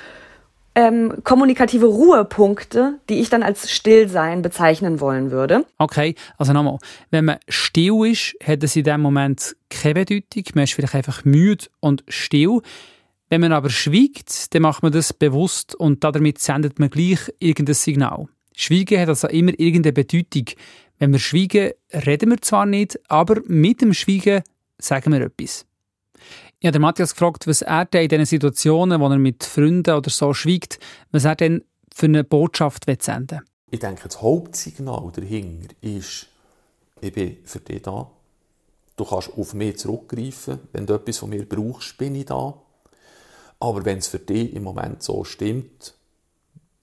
ähm, 0.75 1.15
kommunikative 1.23 1.87
Ruhepunkte, 1.87 2.99
die 3.09 3.19
ich 3.19 3.29
dann 3.29 3.43
als 3.43 3.69
Stillsein 3.71 4.41
bezeichnen 4.41 4.99
wollen 4.99 5.31
würde. 5.31 5.65
Okay, 5.77 6.15
also 6.37 6.53
nochmal, 6.53 6.77
wenn 7.09 7.25
man 7.25 7.37
still 7.47 8.05
ist, 8.05 8.35
hat 8.43 8.63
es 8.63 8.75
in 8.75 8.83
dem 8.83 9.01
Moment 9.01 9.55
keine 9.69 9.95
Bedeutung, 9.95 10.55
man 10.55 10.63
ist 10.63 10.73
vielleicht 10.73 10.95
einfach 10.95 11.25
müde 11.25 11.65
und 11.79 12.03
still. 12.07 12.61
Wenn 13.29 13.41
man 13.41 13.51
aber 13.51 13.69
schweigt, 13.69 14.53
dann 14.53 14.63
macht 14.63 14.81
man 14.81 14.91
das 14.91 15.13
bewusst 15.13 15.75
und 15.75 16.03
damit 16.03 16.39
sendet 16.39 16.79
man 16.79 16.89
gleich 16.89 17.19
irgendein 17.39 17.75
Signal. 17.75 18.27
Schweigen 18.55 18.99
hat 18.99 19.09
also 19.09 19.27
immer 19.27 19.57
irgendeine 19.57 19.93
Bedeutung. 19.93 20.45
Wenn 20.97 21.11
wir 21.11 21.19
schweigen, 21.19 21.71
reden 21.93 22.31
wir 22.31 22.41
zwar 22.41 22.65
nicht, 22.65 22.99
aber 23.09 23.41
mit 23.45 23.81
dem 23.81 23.93
Schweigen 23.93 24.43
sagen 24.79 25.13
wir 25.13 25.21
etwas. 25.21 25.65
Ich 26.59 26.67
habe 26.67 26.79
Matthias 26.79 27.13
gefragt, 27.13 27.47
was 27.47 27.61
er 27.61 27.85
denn 27.85 28.03
in 28.03 28.09
diesen 28.09 28.25
Situationen, 28.25 28.99
wo 28.99 29.07
er 29.07 29.17
mit 29.17 29.45
Freunden 29.45 29.95
oder 29.95 30.09
so 30.09 30.33
schweigt, 30.33 30.79
was 31.11 31.23
er 31.23 31.35
denn 31.35 31.63
für 31.93 32.07
eine 32.07 32.25
Botschaft 32.25 32.85
senden 33.01 33.39
will. 33.39 33.45
Ich 33.71 33.79
denke, 33.79 34.09
das 34.09 34.21
Hauptsignal 34.21 35.11
dahinter 35.13 35.73
ist, 35.81 36.27
ich 36.99 37.13
bin 37.13 37.37
für 37.45 37.59
dich 37.59 37.83
da. 37.83 38.09
Du 38.97 39.05
kannst 39.05 39.31
auf 39.37 39.53
mich 39.53 39.77
zurückgreifen. 39.77 40.59
Wenn 40.73 40.85
du 40.85 40.95
etwas 40.95 41.19
von 41.19 41.29
mir 41.29 41.47
brauchst, 41.47 41.97
bin 41.97 42.15
ich 42.15 42.25
da. 42.25 42.55
Aber 43.59 43.83
wenn 43.85 43.97
es 43.97 44.07
für 44.07 44.19
dich 44.19 44.53
im 44.53 44.63
Moment 44.63 45.03
so 45.03 45.23
stimmt, 45.23 45.93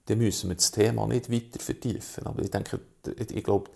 dann 0.05 0.19
müssen 0.19 0.49
wir 0.49 0.55
das 0.55 0.71
Thema 0.71 1.07
nicht 1.07 1.31
weiter 1.31 1.59
vertiefen. 1.59 2.25
Aber 2.25 2.41
ich 2.41 2.51
denke, 2.51 2.79
ich 3.17 3.43
glaube, 3.43 3.71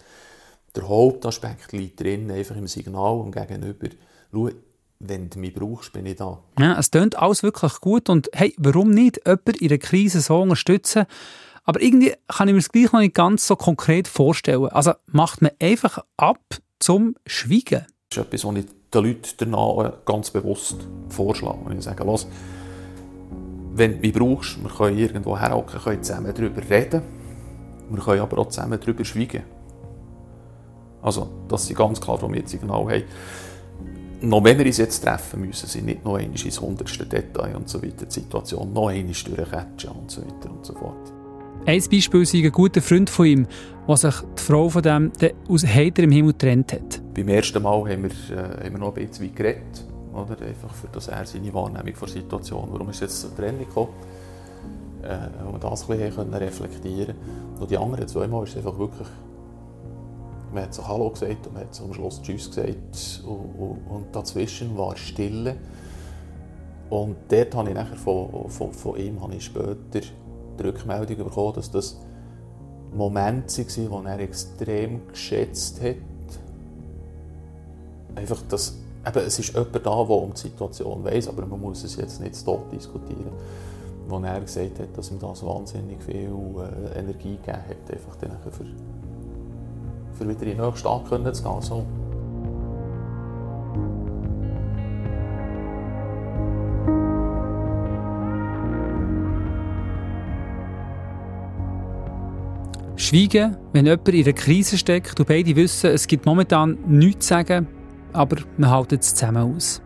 der 0.75 0.87
Hauptaspekt 0.87 1.73
liegt 1.73 1.99
drin, 1.99 2.31
einfach 2.31 2.55
im 2.55 2.67
Signal 2.67 3.19
und 3.19 3.31
gegenüber, 3.31 3.87
schau, 4.31 4.49
wenn 4.99 5.29
du 5.29 5.39
mich 5.39 5.53
brauchst, 5.53 5.93
bin 5.93 6.05
ich 6.05 6.17
da. 6.17 6.39
Ja, 6.59 6.77
es 6.77 6.91
klingt 6.91 7.17
alles 7.17 7.43
wirklich 7.43 7.81
gut 7.81 8.09
und 8.09 8.29
hey, 8.33 8.53
warum 8.57 8.91
nicht 8.91 9.19
jemanden 9.25 9.55
in 9.55 9.69
einer 9.69 9.77
Krise 9.79 10.21
so 10.21 10.41
unterstützen? 10.41 11.05
Aber 11.63 11.81
irgendwie 11.81 12.13
kann 12.27 12.47
ich 12.47 12.53
mir 12.53 12.59
das 12.59 12.69
gleich 12.69 12.91
noch 12.91 12.99
nicht 12.99 13.15
ganz 13.15 13.47
so 13.47 13.55
konkret 13.55 14.07
vorstellen. 14.07 14.67
Also 14.67 14.93
macht 15.07 15.41
man 15.41 15.51
einfach 15.59 16.03
ab 16.17 16.39
zum 16.79 17.15
Schweigen. 17.25 17.85
Das 18.09 18.17
ist 18.17 18.25
etwas, 18.25 18.45
was 18.45 18.55
ich 18.57 18.65
den 18.93 19.03
Leuten 19.03 19.29
danach 19.37 20.05
ganz 20.05 20.31
bewusst 20.31 20.77
vorschlage. 21.09 21.59
Wenn 21.65 21.77
ich 21.77 21.83
sage, 21.83 22.03
los, 22.03 22.27
wenn 23.73 24.01
du 24.01 24.11
brauchst, 24.11 24.61
wir 24.61 24.69
können 24.69 24.97
irgendwo 24.97 25.37
herhocken, 25.37 25.79
können 25.79 26.03
zusammen 26.03 26.33
darüber 26.35 26.61
reden. 26.69 27.01
Wir 27.89 28.01
können 28.01 28.21
aber 28.21 28.39
auch 28.39 28.49
zusammen 28.49 28.79
darüber 28.79 29.03
schweigen. 29.05 29.43
Also, 31.01 31.29
dass 31.47 31.67
sie 31.67 31.73
ganz 31.73 31.99
klar 31.99 32.17
vom 32.17 32.33
jetzt 32.33 32.51
Signal 32.51 32.85
haben. 32.85 33.03
Noch 34.21 34.43
wenn 34.43 34.57
wir 34.59 34.65
uns 34.65 34.77
jetzt 34.77 35.01
treffen, 35.01 35.41
müssen 35.41 35.67
sie 35.67 35.81
nicht 35.81 36.05
noch 36.05 36.15
einmal 36.15 36.39
ins 36.39 36.61
hundertste 36.61 37.05
Detail 37.05 37.55
und 37.55 37.67
so 37.67 37.81
weiter 37.81 38.05
die 38.05 38.11
Situation 38.11 38.71
noch 38.71 38.89
einmal 38.89 39.13
durchquetschen 39.13 39.91
und 39.91 40.11
so 40.11 40.21
weiter 40.21 40.51
und 40.51 40.63
so 40.63 40.73
fort. 40.73 41.11
Ein 41.65 41.81
Beispiel 41.91 42.21
ist 42.21 42.33
ein 42.33 42.51
guter 42.51 42.81
Freund 42.81 43.09
von 43.09 43.25
ihm, 43.25 43.47
der 43.87 43.97
sich 43.97 44.15
die 44.37 44.41
Frau 44.41 44.69
von 44.69 44.83
dem 44.83 45.11
aus 45.47 45.65
heiterem 45.65 46.11
Himmel 46.11 46.33
getrennt 46.33 46.73
hat. 46.73 47.01
Beim 47.15 47.27
ersten 47.29 47.61
Mal 47.63 47.91
haben 47.91 48.03
wir, 48.03 48.37
äh, 48.37 48.65
haben 48.65 48.73
wir 48.73 48.79
noch 48.79 48.95
ein 48.95 49.07
bisschen 49.07 49.33
geredet 49.33 49.90
oder? 50.13 50.45
Einfach 50.45 50.73
für 50.73 50.87
das 50.91 51.07
er 51.07 51.25
seine 51.25 51.53
Wahrnehmung 51.53 51.93
der 51.99 52.07
Situation, 52.07 52.67
warum 52.71 52.89
ist 52.89 53.01
jetzt 53.01 53.21
zur 53.21 53.35
Trennung 53.35 53.65
gekommen, 53.65 53.89
äh, 55.03 55.43
und 55.51 55.63
das 55.63 55.89
ein 55.89 55.97
bisschen 55.97 56.33
reflektieren 56.33 57.15
Und 57.59 57.71
die 57.71 57.77
anderen 57.77 58.07
zwei 58.07 58.27
Mal 58.27 58.43
ist 58.43 58.51
es 58.51 58.57
einfach 58.57 58.77
wirklich, 58.77 59.07
man 60.53 60.63
hat 60.63 60.73
so 60.73 60.87
Hallo 60.87 61.09
gesagt 61.09 61.47
und 61.47 61.53
man 61.53 61.63
hat 61.63 61.81
am 61.81 61.93
Schluss 61.93 62.21
Tschüss 62.21 62.49
gesagt 62.49 63.23
und, 63.25 63.61
und, 63.61 63.77
und 63.89 64.15
dazwischen 64.15 64.77
war 64.77 64.95
Stille. 64.97 65.55
Und 66.89 67.15
dort 67.29 67.55
habe 67.55 67.69
ich 67.69 67.75
nachher 67.75 67.95
von, 67.95 68.49
von, 68.49 68.73
von 68.73 68.97
ihm 68.97 69.21
habe 69.21 69.35
ich 69.35 69.45
später 69.45 70.01
die 70.59 70.63
Rückmeldung 70.63 71.17
bekommen, 71.17 71.53
dass 71.53 71.71
das 71.71 71.97
Momente 72.93 73.65
waren, 73.65 74.03
die 74.03 74.09
er 74.09 74.19
extrem 74.19 75.07
geschätzt 75.07 75.81
hat. 75.81 75.95
Einfach 78.15 78.41
das 78.49 78.77
eben, 79.07 79.25
es 79.25 79.39
ist 79.39 79.53
jemand 79.53 79.75
da, 79.75 79.79
der 79.79 79.91
um 79.91 80.33
die 80.33 80.39
Situation 80.39 81.03
weiß, 81.03 81.29
aber 81.29 81.45
man 81.45 81.59
muss 81.59 81.83
es 81.83 81.95
jetzt 81.95 82.21
nicht 82.21 82.45
dort 82.45 82.71
diskutieren. 82.71 83.31
Wo 84.07 84.17
er 84.19 84.41
gesagt 84.41 84.79
hat, 84.79 84.97
dass 84.97 85.11
ihm 85.11 85.19
das 85.19 85.45
wahnsinnig 85.45 86.01
viel 86.03 86.29
äh, 86.57 86.99
Energie 86.99 87.37
gegeben 87.37 87.57
hat, 87.57 87.91
einfach 87.91 88.15
dann 88.17 88.37
für, 88.51 88.65
für 90.17 90.29
wieder 90.29 90.43
in 90.43 90.57
den 90.57 90.65
nächsten 90.65 90.87
Tag 90.87 91.07
zu 91.35 91.43
gehen. 91.43 91.61
So. 91.61 91.85
Schweigen, 102.97 103.57
wenn 103.73 103.85
jemand 103.87 104.07
in 104.09 104.23
einer 104.23 104.33
Krise 104.33 104.77
steckt 104.77 105.19
und 105.19 105.27
beide 105.27 105.55
wissen, 105.55 105.89
es 105.89 106.05
gibt 106.05 106.25
momentan 106.25 106.77
nichts 106.87 107.27
zu 107.27 107.33
sagen, 107.33 107.67
aber 108.13 108.37
wir 108.57 108.69
halten 108.69 108.97
es 108.99 109.15
zusammen 109.15 109.55
aus. 109.55 109.81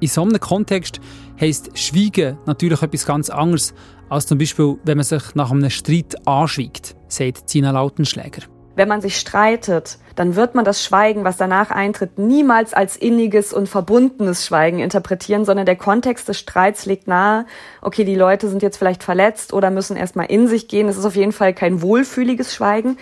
In 0.00 0.08
so 0.08 0.22
einem 0.22 0.38
Kontext 0.40 1.00
heisst 1.40 1.76
Schweigen 1.78 2.38
natürlich 2.46 2.82
etwas 2.82 3.06
ganz 3.06 3.30
anderes, 3.30 3.74
als 4.08 4.26
zum 4.26 4.38
Beispiel, 4.38 4.76
wenn 4.84 4.98
man 4.98 5.04
sich 5.04 5.34
nach 5.34 5.50
einem 5.50 5.70
Streit 5.70 6.14
anschweigt, 6.26 6.94
sagt 7.08 7.48
Zina 7.48 7.70
Lautenschläger. 7.70 8.42
Wenn 8.76 8.88
man 8.88 9.00
sich 9.00 9.18
streitet, 9.18 9.98
dann 10.16 10.34
wird 10.34 10.56
man 10.56 10.64
das 10.64 10.84
Schweigen, 10.84 11.22
was 11.24 11.36
danach 11.36 11.70
eintritt, 11.70 12.18
niemals 12.18 12.74
als 12.74 12.96
inniges 12.96 13.52
und 13.52 13.68
verbundenes 13.68 14.46
Schweigen 14.46 14.80
interpretieren, 14.80 15.44
sondern 15.44 15.64
der 15.64 15.76
Kontext 15.76 16.28
des 16.28 16.38
Streits 16.38 16.84
legt 16.84 17.06
nahe, 17.06 17.46
okay, 17.82 18.04
die 18.04 18.16
Leute 18.16 18.48
sind 18.48 18.62
jetzt 18.62 18.76
vielleicht 18.76 19.04
verletzt 19.04 19.52
oder 19.52 19.70
müssen 19.70 19.96
erstmal 19.96 20.26
in 20.26 20.48
sich 20.48 20.66
gehen. 20.66 20.88
Es 20.88 20.96
ist 20.96 21.04
auf 21.04 21.16
jeden 21.16 21.32
Fall 21.32 21.54
kein 21.54 21.82
wohlfühliges 21.82 22.52
Schweigen. 22.54 22.98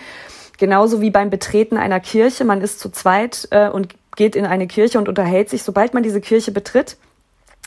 Genauso 0.57 1.01
wie 1.01 1.09
beim 1.09 1.29
Betreten 1.29 1.77
einer 1.77 1.99
Kirche. 1.99 2.45
Man 2.45 2.61
ist 2.61 2.79
zu 2.79 2.89
zweit 2.89 3.47
äh, 3.51 3.69
und 3.69 3.95
geht 4.15 4.35
in 4.35 4.45
eine 4.45 4.67
Kirche 4.67 4.97
und 4.97 5.09
unterhält 5.09 5.49
sich. 5.49 5.63
Sobald 5.63 5.93
man 5.93 6.03
diese 6.03 6.21
Kirche 6.21 6.51
betritt, 6.51 6.97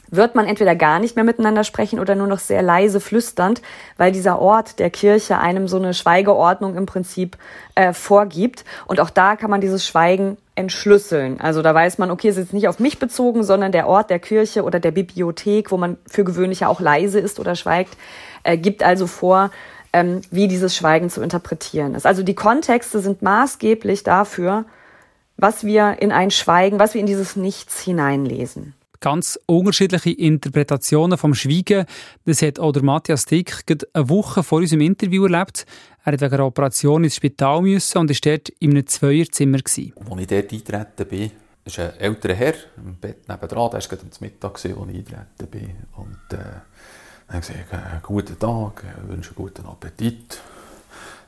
wird 0.08 0.34
man 0.34 0.46
entweder 0.46 0.74
gar 0.76 0.98
nicht 0.98 1.16
mehr 1.16 1.24
miteinander 1.24 1.64
sprechen 1.64 1.98
oder 1.98 2.14
nur 2.14 2.26
noch 2.26 2.38
sehr 2.38 2.62
leise 2.62 3.00
flüsternd, 3.00 3.60
weil 3.96 4.12
dieser 4.12 4.40
Ort 4.40 4.78
der 4.78 4.90
Kirche 4.90 5.38
einem 5.38 5.68
so 5.68 5.78
eine 5.78 5.94
Schweigeordnung 5.94 6.76
im 6.76 6.86
Prinzip 6.86 7.36
äh, 7.74 7.92
vorgibt. 7.92 8.64
Und 8.86 9.00
auch 9.00 9.10
da 9.10 9.36
kann 9.36 9.50
man 9.50 9.60
dieses 9.60 9.86
Schweigen 9.86 10.36
entschlüsseln. 10.54 11.40
Also 11.40 11.60
da 11.62 11.74
weiß 11.74 11.98
man, 11.98 12.10
okay, 12.10 12.28
es 12.28 12.36
ist 12.36 12.52
nicht 12.52 12.68
auf 12.68 12.78
mich 12.78 12.98
bezogen, 12.98 13.42
sondern 13.42 13.72
der 13.72 13.88
Ort 13.88 14.10
der 14.10 14.18
Kirche 14.18 14.62
oder 14.62 14.80
der 14.80 14.92
Bibliothek, 14.92 15.70
wo 15.70 15.76
man 15.76 15.98
für 16.08 16.24
gewöhnlich 16.24 16.60
ja 16.60 16.68
auch 16.68 16.80
leise 16.80 17.18
ist 17.18 17.40
oder 17.40 17.56
schweigt, 17.56 17.96
äh, 18.42 18.56
gibt 18.56 18.82
also 18.82 19.06
vor, 19.06 19.50
ähm, 19.92 20.20
wie 20.30 20.48
dieses 20.48 20.76
Schweigen 20.76 21.10
zu 21.10 21.22
interpretieren 21.22 21.94
ist. 21.94 22.06
Also 22.06 22.22
die 22.22 22.34
Kontexte 22.34 23.00
sind 23.00 23.22
maßgeblich 23.22 24.02
dafür, 24.02 24.64
was 25.36 25.64
wir 25.64 26.00
in 26.00 26.12
ein 26.12 26.30
Schweigen, 26.30 26.78
was 26.78 26.94
wir 26.94 27.00
in 27.00 27.06
dieses 27.06 27.36
Nichts 27.36 27.80
hineinlesen 27.80 28.74
ganz 29.00 29.38
unterschiedliche 29.46 30.10
Interpretationen 30.10 31.18
vom 31.18 31.34
Schweigen. 31.34 31.86
Das 32.24 32.42
hat 32.42 32.58
auch 32.58 32.72
der 32.72 32.82
Matthias 32.82 33.24
Dick 33.24 33.62
eine 33.92 34.08
Woche 34.08 34.42
vor 34.42 34.58
unserem 34.58 34.80
Interview 34.80 35.26
erlebt. 35.26 35.66
Er 36.04 36.12
hat 36.12 36.20
wegen 36.20 36.34
einer 36.34 36.46
Operation 36.46 37.04
ins 37.04 37.16
Spital 37.16 37.62
müssen 37.62 37.98
und 37.98 38.10
war 38.10 38.16
dort 38.24 38.48
in 38.60 38.70
einem 38.70 38.86
Zweierzimmer. 38.86 39.58
Als 39.58 39.76
ich 39.76 39.92
dort 39.96 40.52
eingetreten 40.52 41.08
bin, 41.08 41.30
ist 41.64 41.78
ein 41.78 41.92
älterer 41.98 42.34
Herr 42.34 42.54
im 42.76 42.96
Bett 42.96 43.28
nebenan, 43.28 43.70
der 43.70 43.72
war 43.72 43.80
gerade 43.80 44.02
am 44.02 44.08
Mittag, 44.20 44.52
als 44.52 44.64
ich 44.64 44.76
eingetreten 44.76 45.50
bin. 45.50 45.76
Und 45.96 46.38
äh, 46.38 46.38
er 47.28 47.34
hat 47.34 47.46
gesagt, 47.46 47.72
äh, 47.72 48.00
guten 48.02 48.38
Tag, 48.38 48.84
ich 48.84 49.08
wünsche 49.08 49.30
einen 49.30 49.36
guten 49.36 49.66
Appetit. 49.66 50.40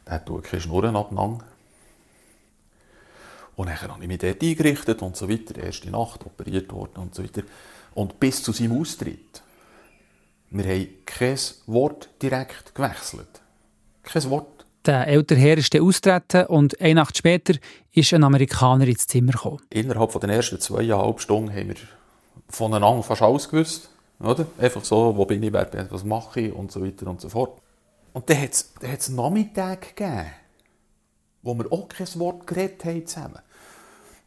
Der 0.07 0.15
hat 0.15 0.31
keine 0.45 0.61
Schnurren 0.61 0.97
abeinander. 0.97 1.45
Und 3.57 3.67
dann 3.69 3.81
habe 3.81 4.03
ich 4.03 4.09
mich 4.09 4.19
dort 4.19 4.41
eingerichtet 4.41 5.03
und 5.03 5.17
so 5.17 5.29
weiter. 5.29 5.55
Die 5.55 5.61
erste 5.61 5.91
Nacht 5.91 6.25
operiert 6.25 6.73
worden 6.73 6.97
und 6.97 7.15
so 7.15 7.25
weiter. 7.25 7.43
Und 7.95 8.21
bis 8.21 8.43
zu 8.43 8.53
seinem 8.53 8.81
Austritt. 8.81 9.43
Wir 10.51 10.65
haben 10.65 10.89
kein 11.05 11.39
Wort 11.67 12.09
direkt 12.23 12.75
gewechselt. 12.75 13.41
Kein 14.03 14.31
Wort. 14.31 14.65
Der 14.87 15.07
ältere 15.09 15.39
Herr 15.39 15.59
ist 15.59 15.75
dann 15.75 15.83
austreten 15.83 16.47
und 16.47 16.81
eine 16.81 16.95
Nacht 16.95 17.19
später 17.19 17.55
ist 17.93 18.15
ein 18.15 18.23
Amerikaner 18.23 18.87
ins 18.87 19.07
Zimmer 19.07 19.33
gekommen. 19.33 19.61
Innerhalb 19.71 20.19
der 20.19 20.31
ersten 20.31 20.61
zweieinhalb 20.61 21.21
Stunden 21.21 21.51
haben 21.51 21.69
wir 21.69 21.77
voneinander 22.49 23.03
fast 23.03 23.21
alles 23.21 23.49
gewusst. 23.49 23.91
Oder? 24.21 24.47
Einfach 24.59 24.85
so, 24.85 25.17
wo 25.17 25.25
bin 25.25 25.43
ich, 25.43 25.53
wer 25.53 25.65
bin 25.65 25.87
ich, 25.87 25.93
was 25.93 26.05
mache 26.05 26.41
ich 26.41 26.53
und 26.53 26.73
so 26.73 26.85
weiter 26.85 27.07
und 27.07 27.21
so 27.21 27.29
fort. 27.29 27.61
Und 28.13 28.29
dann 28.29 28.41
hat 28.41 28.53
es 28.83 29.09
Nachmittag 29.11 29.97
gegeben, 29.97 30.27
wo 31.43 31.55
wir 31.55 31.73
auch 31.73 31.89
kein 31.89 32.09
Wort 32.17 32.47
geredet 32.47 32.85
haben 32.85 33.07
zusammen. 33.07 33.39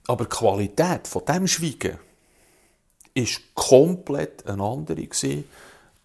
Aber 0.08 0.26
die 0.26 0.30
Qualität 0.30 1.08
von 1.08 1.26
dem 1.26 1.48
Schweigen 1.48 1.98
ist 3.14 3.54
komplett 3.54 4.48
eine 4.48 4.64
andere 4.64 5.08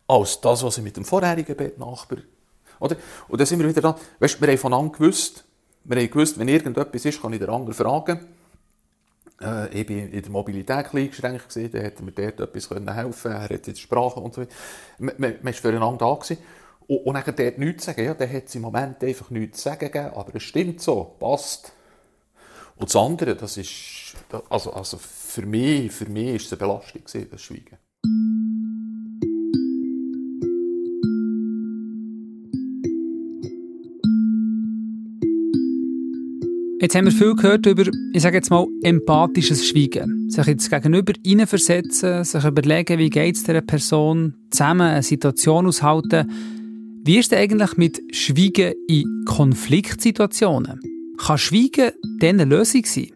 als 0.09 0.41
das, 0.41 0.63
was 0.63 0.79
ich 0.79 0.85
mit 0.85 0.97
dem 0.97 1.05
vorherigen 1.05 1.57
Bettnachbar 1.57 2.19
oder? 2.79 2.97
Und 3.29 3.41
dann 3.41 3.47
sind 3.47 3.59
wir 3.59 3.69
wieder 3.69 3.81
da. 3.81 3.97
Weißt, 4.19 4.41
wir 4.41 4.49
haben 4.49 4.59
voneinander 4.59 4.99
gewusst, 4.99 5.45
wir 5.85 5.97
haben 5.99 6.11
gewusst, 6.11 6.39
wenn 6.39 6.49
irgendetwas 6.49 7.05
ist, 7.05 7.21
kann 7.21 7.33
ich 7.33 7.39
den 7.39 7.51
anderen 7.51 7.75
fragen. 7.75 8.27
Äh, 9.41 9.83
ich 9.83 9.89
war 9.89 9.97
in 9.97 10.23
der 10.23 10.31
Mobilität 10.31 10.95
eingeschränkt, 10.95 11.49
gewesen, 11.49 11.73
dann 11.73 11.83
hätte 11.83 12.03
mir 12.03 12.13
dort 12.13 12.41
etwas 12.41 12.71
helfen 12.71 13.23
können, 13.23 13.37
er 13.37 13.43
hat 13.43 13.67
jetzt 13.67 13.81
Sprache 13.81 14.21
und 14.21 14.35
so 14.35 14.43
weiter. 14.43 14.55
Man, 14.99 15.37
man, 15.43 15.55
füreinander 15.55 16.07
da. 16.07 16.15
Gewesen. 16.15 16.39
Und, 16.87 16.99
und 16.99 17.15
dann 17.15 17.37
dort 17.37 17.59
nichts 17.59 17.85
zu 17.85 17.91
sagen, 17.91 18.05
ja, 18.05 18.15
dann 18.15 18.33
hat 18.33 18.45
es 18.47 18.55
im 18.55 18.63
Moment 18.63 19.03
einfach 19.03 19.31
nichts 19.31 19.59
zu 19.59 19.65
sagen 19.65 19.91
gegeben, 19.91 20.15
aber 20.15 20.35
es 20.35 20.43
stimmt 20.43 20.81
so, 20.81 21.17
passt. 21.19 21.73
Und 22.77 22.89
das 22.89 22.97
andere, 22.97 23.35
das 23.35 23.57
ist, 23.57 24.15
also, 24.51 24.73
also 24.73 24.99
für 24.99 25.47
mich, 25.47 25.91
für 25.93 26.07
mich 26.07 26.37
ist 26.37 26.47
es 26.47 26.53
eine 26.53 26.59
Belastung 26.59 27.05
gewesen, 27.05 27.29
das 27.31 27.43
Schweigen. 27.43 27.79
Jetzt 36.87 36.95
haben 36.95 37.07
wir 37.07 37.11
viel 37.11 37.35
gehört 37.35 37.67
über, 37.67 37.83
ich 38.13 38.23
sage 38.23 38.37
jetzt 38.37 38.49
mal, 38.49 38.65
empathisches 38.85 39.67
Schweigen. 39.67 40.31
Sich 40.31 40.47
jetzt 40.47 40.71
gegenüber 40.71 41.15
hineinversetzen, 41.27 42.23
sich 42.23 42.45
überlegen, 42.45 43.01
wie 43.01 43.11
geht 43.11 43.35
es 43.35 43.43
dieser 43.43 43.61
Person 43.61 44.35
zusammen, 44.53 44.83
eine 44.83 45.03
Situation 45.03 45.67
aushalten. 45.67 46.31
Wie 47.03 47.19
ist 47.19 47.33
es 47.33 47.39
eigentlich 47.41 47.77
mit 47.77 48.01
Schweigen 48.15 48.75
in 48.87 49.25
Konfliktsituationen? 49.27 50.81
Kann 51.19 51.39
Schweigen 51.39 51.91
dann 52.21 52.41
eine 52.41 52.45
Lösung 52.45 52.85
sein? 52.85 53.11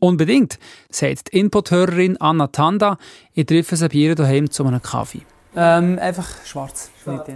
Unbedingt, 0.00 0.58
sagt 0.88 1.34
die 1.34 1.38
Input-Hörerin 1.38 2.16
Anna 2.16 2.46
Tanda. 2.46 2.96
Ich 3.34 3.44
treffe 3.44 3.76
sie 3.76 3.88
bei 3.88 3.94
ihr 3.98 4.14
daheim 4.14 4.50
zu 4.50 4.64
einem 4.64 4.80
Kaffee. 4.80 5.20
Ähm, 5.60 5.98
einfach 5.98 6.28
schwarz. 6.44 6.88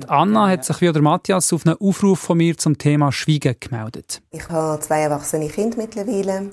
Anna 0.07 0.49
hat 0.49 0.65
sich 0.65 0.81
wie 0.81 0.93
der 0.93 1.03
Matthias 1.03 1.53
auf 1.53 1.67
einen 1.67 1.77
Aufruf 1.81 2.21
von 2.21 2.39
mir 2.39 2.57
zum 2.57 2.79
Thema 2.79 3.11
Schweigen 3.11 3.57
gemeldet. 3.59 4.23
Ich 4.31 4.49
habe 4.49 4.79
zwei 4.79 5.01
erwachsene 5.01 5.49
Kinder 5.49 5.77
mittlerweile 5.77 6.51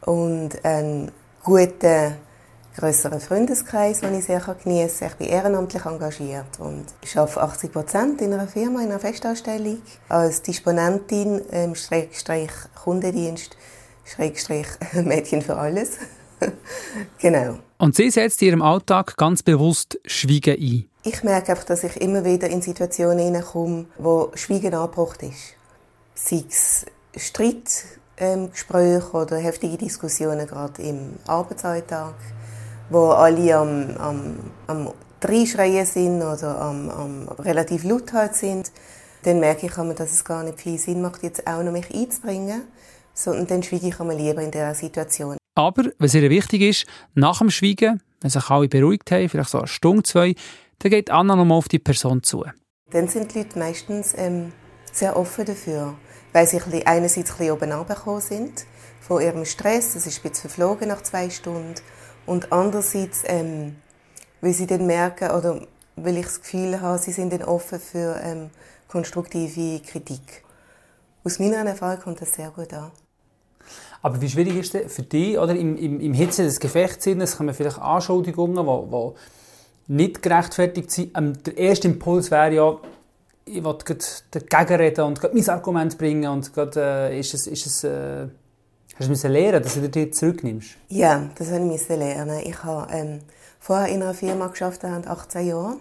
und 0.00 0.64
einen 0.64 1.12
guten 1.44 2.16
größeren 2.76 3.20
Freundeskreis, 3.20 4.00
den 4.00 4.18
ich 4.18 4.24
sehr 4.24 4.40
genießen 4.40 4.98
kann. 4.98 5.08
Ich 5.10 5.14
bin 5.14 5.28
ehrenamtlich 5.28 5.84
engagiert 5.84 6.58
und 6.58 6.86
ich 7.04 7.16
arbeite 7.16 7.42
80 7.42 7.72
Prozent 7.72 8.20
in 8.20 8.32
einer 8.32 8.48
Firma, 8.48 8.80
in 8.80 8.88
einer 8.88 8.98
Festanstellung, 8.98 9.78
als 10.08 10.42
Disponentin 10.42 11.38
im 11.52 11.76
Schrägstrich 11.76 12.50
Kundendienst, 12.82 13.56
Schrägstrich 14.04 14.66
Mädchen 14.94 15.42
für 15.42 15.56
alles. 15.56 15.98
genau. 17.18 17.58
Und 17.78 17.94
sie 17.94 18.10
setzt 18.10 18.42
in 18.42 18.48
ihrem 18.48 18.62
Alltag 18.62 19.16
ganz 19.16 19.44
bewusst 19.44 20.00
Schweigen 20.04 20.56
ein. 20.60 20.87
Ich 21.02 21.22
merke 21.22 21.52
einfach, 21.52 21.64
dass 21.64 21.84
ich 21.84 21.96
immer 22.00 22.24
wieder 22.24 22.48
in 22.48 22.62
Situationen 22.62 23.18
hineinkomme, 23.18 23.86
wo 23.98 24.30
Schweigen 24.34 24.74
angebracht 24.74 25.22
ist. 25.22 25.54
Sei 26.14 26.44
es 26.48 26.86
Streitgespräche 27.16 29.06
ähm, 29.06 29.20
oder 29.20 29.36
heftige 29.36 29.76
Diskussionen 29.76 30.46
gerade 30.46 30.82
im 30.82 31.14
Arbeitsalltag 31.26 32.14
wo 32.90 33.10
alle 33.10 33.56
am, 33.56 33.96
am, 33.98 34.34
am 34.66 34.92
Dreischreien 35.20 35.86
sind 35.86 36.22
oder 36.22 36.60
am, 36.60 36.88
am 36.90 37.28
relativ 37.38 37.84
laut 37.84 38.12
halt 38.12 38.34
sind, 38.34 38.70
dann 39.24 39.40
merke 39.40 39.66
ich 39.66 39.72
dass 39.72 40.12
es 40.12 40.24
gar 40.24 40.44
nicht 40.44 40.60
viel 40.60 40.78
Sinn 40.78 41.02
macht, 41.02 41.22
jetzt 41.22 41.46
auch 41.46 41.62
noch 41.62 41.72
mich 41.72 41.92
einzubringen, 41.92 42.62
sondern 43.14 43.46
dann 43.46 43.62
schweige 43.62 43.88
ich 43.88 44.00
einmal 44.00 44.16
lieber 44.16 44.42
in 44.42 44.50
dieser 44.50 44.74
Situation. 44.74 45.36
Aber, 45.54 45.84
was 45.98 46.12
sehr 46.12 46.30
wichtig 46.30 46.62
ist, 46.62 46.86
nach 47.14 47.38
dem 47.38 47.50
Schweigen, 47.50 48.00
wenn 48.20 48.30
sich 48.30 48.48
alle 48.48 48.68
beruhigt 48.68 49.10
haben, 49.10 49.28
vielleicht 49.28 49.50
so 49.50 49.58
eine 49.58 49.66
Stunde, 49.66 50.04
zwei, 50.04 50.34
dann 50.78 50.90
geht 50.90 51.10
Anna 51.10 51.36
nochmal 51.36 51.58
auf 51.58 51.68
die 51.68 51.78
Person 51.78 52.22
zu. 52.22 52.44
Dann 52.90 53.08
sind 53.08 53.34
die 53.34 53.38
Leute 53.38 53.58
meistens 53.58 54.14
ähm, 54.16 54.52
sehr 54.92 55.16
offen 55.16 55.44
dafür, 55.44 55.94
weil 56.32 56.46
sie 56.46 56.60
einerseits 56.86 57.32
ein 57.32 57.36
bisschen 57.36 57.52
oben 57.52 57.72
runtergekommen 57.72 58.20
sind 58.20 58.66
von 59.00 59.22
ihrem 59.22 59.44
Stress, 59.44 59.94
das 59.94 60.06
ist 60.06 60.18
ein 60.18 60.30
bisschen 60.30 60.50
verflogen 60.50 60.88
nach 60.88 61.02
zwei 61.02 61.30
Stunden, 61.30 61.74
und 62.26 62.52
andererseits, 62.52 63.22
ähm, 63.26 63.76
weil 64.40 64.52
sie 64.52 64.66
dann 64.66 64.86
merken, 64.86 65.30
oder 65.30 65.66
weil 65.96 66.18
ich 66.18 66.26
das 66.26 66.42
Gefühl 66.42 66.80
habe, 66.80 66.98
sie 66.98 67.12
sind 67.12 67.32
dann 67.32 67.42
offen 67.42 67.80
für 67.80 68.20
ähm, 68.22 68.50
konstruktive 68.86 69.80
Kritik. 69.80 70.44
Aus 71.24 71.38
meiner 71.38 71.64
Erfahrung 71.64 72.00
kommt 72.00 72.20
das 72.20 72.34
sehr 72.34 72.50
gut 72.50 72.72
an. 72.72 72.90
Aber 74.02 74.20
wie 74.20 74.28
schwierig 74.28 74.56
ist 74.56 74.74
es 74.74 74.94
für 74.94 75.02
dich, 75.02 75.38
oder 75.38 75.54
im, 75.56 75.76
im, 75.76 76.00
im 76.00 76.12
Hitze 76.12 76.44
des 76.44 76.60
Gefechtssinnes 76.60 77.36
kommen 77.36 77.54
vielleicht 77.54 77.78
Anschuldigungen, 77.78 78.64
die, 78.64 79.14
nicht 79.88 80.22
gerechtfertigt 80.22 80.90
sind. 80.90 81.16
Ähm, 81.16 81.42
der 81.42 81.56
erste 81.56 81.88
Impuls 81.88 82.30
wäre 82.30 82.54
ja, 82.54 82.78
ich 83.44 83.64
will 83.64 83.76
dagegen 84.30 84.74
reden 84.74 85.04
und 85.04 85.22
mein 85.22 85.48
Argument 85.48 85.98
bringen 85.98 86.30
und 86.30 86.52
grad, 86.52 86.76
äh, 86.76 87.18
ist 87.18 87.34
es, 87.34 87.46
ist 87.46 87.66
es 87.66 87.84
äh, 87.84 88.28
Hast 88.98 89.24
du 89.24 89.28
lernen, 89.28 89.62
dass 89.62 89.74
du 89.74 89.88
dich 89.88 90.12
zurücknimmst? 90.12 90.70
Ja, 90.88 91.30
das 91.36 91.50
musste 91.50 91.92
ich 91.92 91.98
lernen. 92.00 92.40
Ich 92.44 92.64
habe 92.64 92.92
ähm, 92.92 93.20
vorher 93.60 93.94
in 93.94 94.02
einer 94.02 94.12
Firma 94.12 94.48
geschafft, 94.48 94.84
18 94.84 95.46
Jahre 95.46 95.76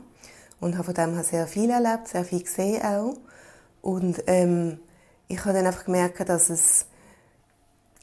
und 0.59 0.77
habe 0.77 0.83
von 0.83 0.93
dem 0.93 1.23
sehr 1.23 1.47
viel 1.47 1.71
erlebt, 1.71 2.09
sehr 2.09 2.23
viel 2.23 2.43
gesehen 2.43 2.83
auch. 2.83 3.15
Und 3.81 4.23
ähm, 4.27 4.79
ich 5.27 5.39
habe 5.39 5.53
dann 5.53 5.65
einfach 5.65 5.85
gemerkt, 5.85 6.29
dass 6.29 6.51
es 6.51 6.85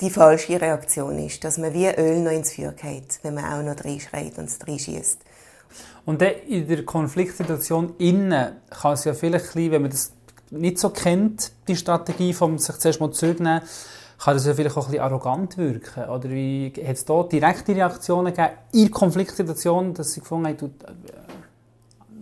die 0.00 0.10
falsche 0.10 0.60
Reaktion 0.60 1.16
ist, 1.24 1.44
dass 1.44 1.58
man 1.58 1.72
wie 1.72 1.86
Öl 1.86 2.20
noch 2.20 2.32
ins 2.32 2.52
Feuer 2.52 2.72
geht, 2.72 3.20
wenn 3.22 3.34
man 3.34 3.44
auch 3.44 3.62
noch 3.62 3.84
reinschreit 3.84 4.36
und 4.38 4.46
es 4.46 4.58
reinschießt. 4.66 5.20
Und 6.04 6.20
dann 6.20 6.32
in 6.48 6.68
der 6.68 6.84
Konfliktsituation 6.84 7.94
innen 7.98 8.56
kann 8.70 8.92
es 8.92 9.04
ja 9.04 9.14
vielleicht, 9.14 9.54
wenn 9.56 9.82
man 9.82 9.90
das 9.90 10.12
nicht 10.50 10.78
so 10.78 10.90
kennt, 10.90 11.52
die 11.66 11.76
Strategie, 11.76 12.32
von 12.32 12.58
sich 12.58 12.76
zuerst 12.76 13.00
mal 13.00 13.10
zurücknehmen, 13.10 13.62
kann 14.18 14.34
das 14.34 14.46
ja 14.46 14.54
vielleicht 14.54 14.76
auch 14.76 14.86
ein 14.86 14.92
bisschen 14.92 15.04
arrogant 15.04 15.58
wirken. 15.58 16.04
Oder 16.04 16.30
wie 16.30 16.72
hat 16.86 16.96
es 16.96 17.04
da 17.04 17.22
direkte 17.24 17.74
Reaktionen 17.74 18.32
gegeben 18.34 18.54
in 18.72 18.90
Konfliktsituationen, 18.90 19.94
dass 19.94 20.12
sie 20.12 20.20
gefunden 20.20 20.48
haben, 20.48 20.56
du, 20.56 20.66
äh, 20.66 20.92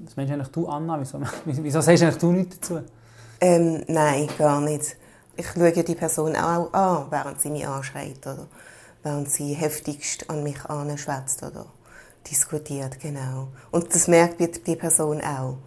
was 0.04 0.16
meinst 0.16 0.32
eigentlich 0.32 0.48
du, 0.48 0.66
Anna? 0.68 0.98
Wieso, 0.98 1.20
wieso 1.44 1.80
sagst 1.80 2.02
du 2.02 2.06
eigentlich 2.06 2.20
du 2.20 2.32
nichts 2.32 2.58
dazu? 2.60 2.80
Ähm, 3.40 3.84
nein, 3.88 4.28
gar 4.38 4.60
nicht. 4.60 4.96
Ich 5.36 5.46
schaue 5.46 5.72
die 5.72 5.94
Person 5.94 6.36
auch 6.36 6.72
an, 6.72 7.06
während 7.10 7.40
sie 7.40 7.50
mich 7.50 7.66
anschreit 7.66 8.18
oder 8.26 8.46
während 9.02 9.30
sie 9.30 9.54
heftigst 9.54 10.28
an 10.30 10.42
mich 10.42 10.64
anschwätzt 10.66 11.42
oder 11.42 11.66
diskutiert, 12.30 12.98
genau. 13.00 13.48
Und 13.70 13.94
das 13.94 14.08
merkt 14.08 14.40
die 14.66 14.76
Person 14.76 15.20
auch. 15.20 15.58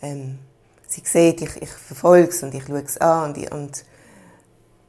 Ähm, 0.00 0.38
sie 0.86 1.02
sieht, 1.04 1.42
ich, 1.42 1.62
ich 1.62 1.70
verfolge 1.70 2.28
es 2.28 2.42
und 2.42 2.54
ich 2.54 2.64
schaue 2.64 2.82
es 2.82 2.98
an 2.98 3.34
und, 3.34 3.52
und 3.52 3.84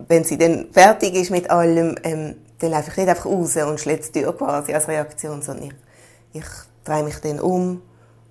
wenn 0.07 0.23
sie 0.23 0.37
dann 0.37 0.71
fertig 0.71 1.15
ist 1.15 1.31
mit 1.31 1.49
allem, 1.49 1.95
ähm, 2.03 2.35
dann 2.59 2.71
laufe 2.71 2.91
ich 2.91 2.97
nicht 2.97 3.09
einfach 3.09 3.25
raus 3.25 3.55
und 3.57 3.79
schließe 3.79 4.11
die 4.11 4.21
Tür 4.21 4.37
quasi 4.37 4.73
als 4.73 4.87
Reaktion, 4.87 5.41
sondern 5.41 5.67
ich, 5.67 6.41
ich 6.41 6.47
drehe 6.83 7.03
mich 7.03 7.17
dann 7.19 7.39
um 7.39 7.81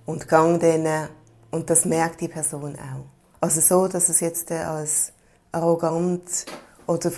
und 0.07 0.29
gehe 0.29 0.59
dann 0.59 1.09
und 1.51 1.71
das 1.71 1.85
merkt 1.85 2.21
die 2.21 2.29
Person 2.29 2.77
auch. 2.77 3.05
Also 3.41 3.61
so, 3.61 3.89
dass 3.89 4.09
es 4.09 4.21
jetzt 4.21 4.51
äh, 4.51 4.59
als 4.59 5.13
arrogant 5.53 6.47
oder 6.87 7.13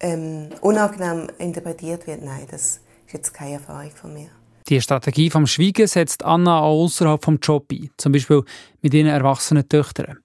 ähm, 0.00 0.50
unangenehm 0.60 1.28
interpretiert 1.38 2.06
wird, 2.06 2.22
nein, 2.22 2.46
das 2.50 2.62
ist 2.62 2.80
jetzt 3.12 3.34
keine 3.34 3.54
Erfahrung 3.54 3.90
von 3.90 4.14
mir. 4.14 4.28
Die 4.68 4.80
Strategie 4.80 5.30
vom 5.30 5.46
Schweigen 5.46 5.86
setzt 5.86 6.24
Anna 6.24 6.60
auch 6.60 6.84
außerhalb 6.84 7.24
vom 7.24 7.38
Job 7.38 7.72
ein, 7.72 7.90
zum 7.96 8.12
Beispiel 8.12 8.42
mit 8.82 8.92
ihren 8.92 9.06
erwachsenen 9.06 9.68
Töchtern. 9.68 10.18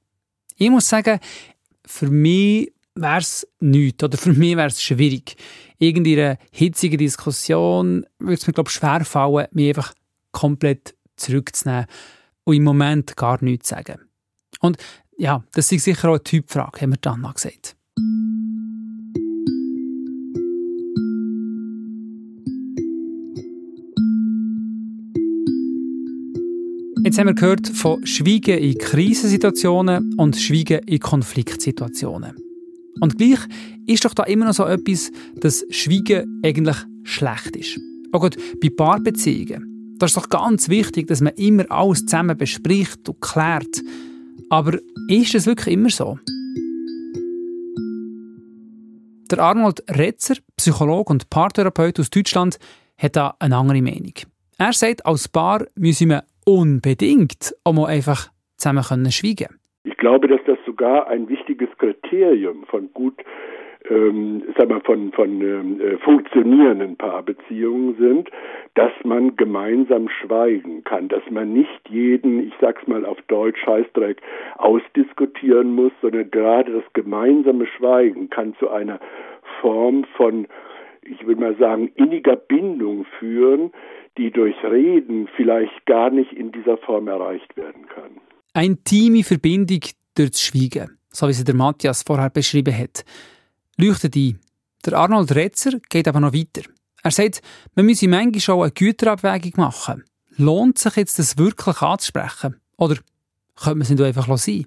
Ich 0.57 0.69
muss 0.69 0.89
sagen, 0.89 1.19
für 1.85 2.09
mich 2.09 2.73
wäre 2.95 3.19
es 3.19 3.47
nichts 3.59 4.03
oder 4.03 4.17
für 4.17 4.33
mich 4.33 4.57
wäre 4.57 4.67
es 4.67 4.81
schwierig. 4.81 5.35
Irgendeine 5.79 6.37
hitzige 6.51 6.97
Diskussion 6.97 8.05
würde 8.19 8.33
es 8.35 8.47
mir 8.47 8.53
glaube 8.53 8.69
ich, 8.69 8.75
schwer 8.75 9.05
fallen, 9.05 9.47
mich 9.51 9.69
einfach 9.69 9.93
komplett 10.31 10.95
zurückzunehmen 11.15 11.85
und 12.43 12.55
im 12.55 12.63
Moment 12.63 13.15
gar 13.15 13.41
nichts 13.43 13.69
zu 13.69 13.75
sagen. 13.75 14.01
Und 14.59 14.77
ja, 15.17 15.43
das 15.53 15.71
ist 15.71 15.83
sicher 15.83 16.09
auch 16.09 16.13
eine 16.13 16.23
Typfrage, 16.23 16.81
haben 16.81 16.91
wir 16.91 16.97
dann 16.97 17.21
noch 17.21 17.35
gesagt. 17.35 17.75
Jetzt 27.13 27.19
haben 27.19 27.27
wir 27.27 27.35
gehört 27.35 27.67
von 27.67 28.03
Schweigen 28.07 28.57
in 28.57 28.75
Krisensituationen 28.75 30.15
und 30.15 30.35
Schweigen 30.35 30.79
in 30.87 30.97
Konfliktsituationen. 30.97 32.35
Und 33.01 33.19
gleich 33.19 33.37
ist 33.85 34.03
doch 34.03 34.15
da 34.15 34.23
immer 34.23 34.45
noch 34.45 34.55
so 34.55 34.65
etwas, 34.65 35.11
dass 35.35 35.63
Schweigen 35.69 36.41
eigentlich 36.43 36.77
schlecht 37.03 37.55
ist. 37.55 37.79
Auch 38.13 38.21
gut, 38.21 38.35
bei 38.59 38.71
Paarbeziehungen. 38.71 39.95
Da 39.99 40.07
ist 40.07 40.17
doch 40.17 40.27
ganz 40.27 40.69
wichtig, 40.69 41.05
dass 41.05 41.21
man 41.21 41.33
immer 41.33 41.69
alles 41.69 41.99
zusammen 41.99 42.35
bespricht 42.35 43.07
und 43.07 43.21
klärt. 43.21 43.83
Aber 44.49 44.79
ist 45.07 45.35
es 45.35 45.45
wirklich 45.45 45.75
immer 45.75 45.91
so? 45.91 46.17
Der 49.29 49.37
Arnold 49.37 49.83
Retzer, 49.87 50.37
Psychologe 50.57 51.13
und 51.13 51.29
Paartherapeut 51.29 51.99
aus 51.99 52.09
Deutschland, 52.09 52.57
hat 52.97 53.15
da 53.15 53.35
eine 53.37 53.57
andere 53.57 53.83
Meinung. 53.83 54.13
Er 54.57 54.73
sagt, 54.73 55.05
als 55.05 55.27
Paar 55.27 55.67
müsse 55.75 56.07
man 56.07 56.23
unbedingt 56.45 57.55
auch 57.63 57.87
einfach 57.87 58.29
zusammen 58.57 58.83
können 58.83 59.11
schweigen. 59.11 59.59
Ich 59.83 59.97
glaube, 59.97 60.27
dass 60.27 60.39
das 60.45 60.57
sogar 60.65 61.07
ein 61.07 61.27
wichtiges 61.27 61.69
Kriterium 61.77 62.63
von 62.65 62.89
gut 62.93 63.15
ähm, 63.89 64.43
sag 64.57 64.69
mal, 64.69 64.81
von, 64.81 65.11
von 65.11 65.41
ähm, 65.41 65.81
äh, 65.81 65.97
funktionierenden 65.97 66.95
Paarbeziehungen 66.95 67.95
sind, 67.97 68.29
dass 68.75 68.91
man 69.03 69.35
gemeinsam 69.35 70.07
schweigen 70.09 70.83
kann, 70.83 71.09
dass 71.09 71.23
man 71.29 71.51
nicht 71.51 71.89
jeden, 71.89 72.47
ich 72.47 72.53
sag's 72.61 72.87
mal 72.87 73.05
auf 73.05 73.21
Deutsch, 73.27 73.59
Scheißdreck 73.63 74.21
ausdiskutieren 74.57 75.75
muss, 75.75 75.91
sondern 76.01 76.31
gerade 76.31 76.71
das 76.71 76.93
gemeinsame 76.93 77.65
Schweigen 77.67 78.29
kann 78.29 78.55
zu 78.57 78.69
einer 78.69 78.99
Form 79.59 80.05
von, 80.15 80.47
ich 81.05 81.25
will 81.25 81.35
mal 81.35 81.55
sagen, 81.57 81.89
inniger 81.95 82.35
Bindung 82.35 83.05
führen, 83.19 83.71
die 84.17 84.31
durch 84.31 84.55
Reden 84.63 85.27
vielleicht 85.35 85.85
gar 85.85 86.09
nicht 86.09 86.31
in 86.31 86.51
dieser 86.51 86.77
Form 86.77 87.07
erreicht 87.07 87.55
werden 87.57 87.87
kann. 87.87 88.11
Eine 88.53 88.77
Team 88.77 89.23
Verbindung 89.23 89.81
durch 90.15 90.31
das 90.31 90.41
Schweigen, 90.41 90.97
so 91.09 91.27
wie 91.27 91.33
sie 91.33 91.43
der 91.43 91.55
Matthias 91.55 92.03
vorher 92.03 92.29
beschrieben 92.29 92.77
hat, 92.77 93.03
leuchtet 93.77 94.15
ein. 94.15 94.39
Der 94.85 94.93
Arnold 94.93 95.35
Retzer 95.35 95.79
geht 95.89 96.07
aber 96.07 96.19
noch 96.19 96.33
weiter. 96.33 96.69
Er 97.03 97.11
sagt, 97.11 97.41
man 97.75 97.85
müsse 97.85 98.07
manchmal 98.07 98.39
schon 98.39 98.61
eine 98.61 98.71
Güterabwägung 98.71 99.53
machen. 99.57 100.03
Lohnt 100.37 100.77
sich 100.77 100.95
jetzt 100.95 101.19
das 101.19 101.37
wirklich 101.37 101.81
anzusprechen? 101.81 102.55
Oder 102.77 102.95
könnte 103.55 103.75
man 103.75 103.81
es 103.81 103.89
nicht 103.89 104.01
einfach 104.01 104.37
sein? 104.37 104.65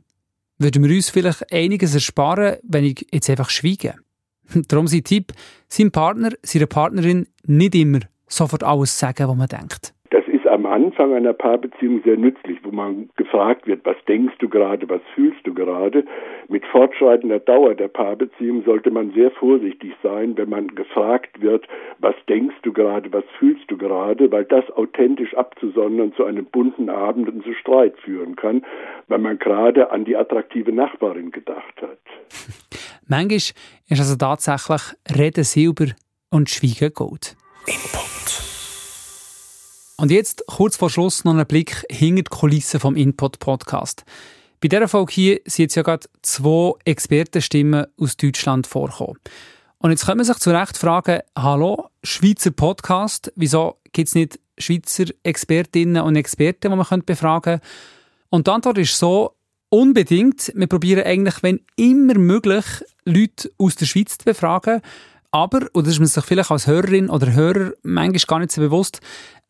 Würden 0.58 0.84
wir 0.84 0.94
uns 0.94 1.10
vielleicht 1.10 1.52
einiges 1.52 1.94
ersparen, 1.94 2.56
wenn 2.62 2.84
ich 2.84 3.06
jetzt 3.12 3.28
einfach 3.30 3.50
schweige? 3.50 3.94
Darum 4.68 4.86
sein 4.88 5.04
Tipp, 5.04 5.32
seinem 5.68 5.90
Partner, 5.90 6.30
seiner 6.42 6.66
Partnerin 6.66 7.26
nicht 7.44 7.74
immer 7.74 8.00
sofort 8.28 8.62
alles 8.62 8.98
sagen, 8.98 9.28
was 9.28 9.36
man 9.36 9.48
denkt. 9.48 9.95
Ist 10.46 10.52
am 10.52 10.64
Anfang 10.64 11.12
einer 11.12 11.32
Paarbeziehung 11.32 12.02
sehr 12.04 12.16
nützlich, 12.16 12.58
wo 12.62 12.70
man 12.70 13.10
gefragt 13.16 13.66
wird, 13.66 13.84
was 13.84 13.96
denkst 14.06 14.36
du 14.38 14.48
gerade, 14.48 14.88
was 14.88 15.00
fühlst 15.12 15.44
du 15.44 15.52
gerade. 15.52 16.04
Mit 16.48 16.64
fortschreitender 16.66 17.40
Dauer 17.40 17.74
der 17.74 17.88
Paarbeziehung 17.88 18.62
sollte 18.64 18.92
man 18.92 19.12
sehr 19.12 19.32
vorsichtig 19.32 19.94
sein, 20.04 20.36
wenn 20.36 20.48
man 20.48 20.68
gefragt 20.68 21.40
wird, 21.40 21.66
was 21.98 22.14
denkst 22.28 22.54
du 22.62 22.72
gerade, 22.72 23.12
was 23.12 23.24
fühlst 23.40 23.68
du 23.68 23.76
gerade, 23.76 24.30
weil 24.30 24.44
das 24.44 24.70
authentisch 24.70 25.34
abzusondern 25.34 26.12
zu 26.14 26.24
einem 26.24 26.44
bunten 26.44 26.90
Abend 26.90 27.28
und 27.28 27.42
zu 27.42 27.52
Streit 27.54 27.98
führen 27.98 28.36
kann, 28.36 28.64
weil 29.08 29.18
man 29.18 29.40
gerade 29.40 29.90
an 29.90 30.04
die 30.04 30.16
attraktive 30.16 30.70
Nachbarin 30.70 31.32
gedacht 31.32 31.82
hat. 31.82 31.98
Manchmal 33.08 33.36
ist 33.36 33.54
also 33.90 34.14
tatsächlich 34.14 34.82
Reden 35.12 35.42
Silber 35.42 35.86
und 36.30 36.48
Schweigen 36.50 36.94
Gold. 36.94 37.36
Input. 37.66 38.15
Und 39.98 40.10
jetzt 40.10 40.44
kurz 40.46 40.76
vor 40.76 40.90
Schluss 40.90 41.24
noch 41.24 41.34
ein 41.34 41.46
Blick 41.46 41.86
hinter 41.90 42.22
die 42.22 42.30
Kulissen 42.30 42.80
vom 42.80 42.96
Input 42.96 43.38
Podcast. 43.38 44.04
Bei 44.60 44.68
dieser 44.68 44.88
Folge 44.88 45.12
hier 45.12 45.40
sind 45.46 45.64
jetzt 45.64 45.74
ja 45.74 45.82
gerade 45.82 46.06
zwei 46.20 46.74
Expertenstimmen 46.84 47.86
aus 47.98 48.18
Deutschland 48.18 48.66
vorkommen. 48.66 49.18
Und 49.78 49.90
jetzt 49.90 50.04
kann 50.04 50.18
man 50.18 50.26
sich 50.26 50.36
zu 50.36 50.50
Recht 50.50 50.76
fragen, 50.76 51.20
hallo, 51.34 51.88
Schweizer 52.02 52.50
Podcast, 52.50 53.32
wieso 53.36 53.78
gibt 53.92 54.08
es 54.08 54.14
nicht 54.14 54.38
Schweizer 54.58 55.06
Expertinnen 55.22 56.02
und 56.02 56.16
Experten, 56.16 56.70
die 56.70 56.76
man 56.76 57.02
befragen 57.02 57.60
könnte? 57.60 57.66
Und 58.28 58.46
die 58.46 58.50
Antwort 58.50 58.76
ist 58.76 58.98
so, 58.98 59.34
unbedingt. 59.70 60.52
Wir 60.54 60.66
probieren 60.66 61.04
eigentlich, 61.04 61.42
wenn 61.42 61.60
immer 61.76 62.18
möglich, 62.18 62.64
Leute 63.06 63.50
aus 63.56 63.76
der 63.76 63.86
Schweiz 63.86 64.18
zu 64.18 64.24
befragen. 64.26 64.82
Aber, 65.30 65.68
und 65.72 65.86
das 65.86 65.94
ist 65.94 65.98
man 65.98 66.08
sich 66.08 66.24
vielleicht 66.24 66.50
als 66.50 66.66
Hörerin 66.66 67.10
oder 67.10 67.32
Hörer 67.32 67.72
manchmal 67.82 68.20
gar 68.26 68.38
nicht 68.38 68.52
so 68.52 68.60
bewusst, 68.60 69.00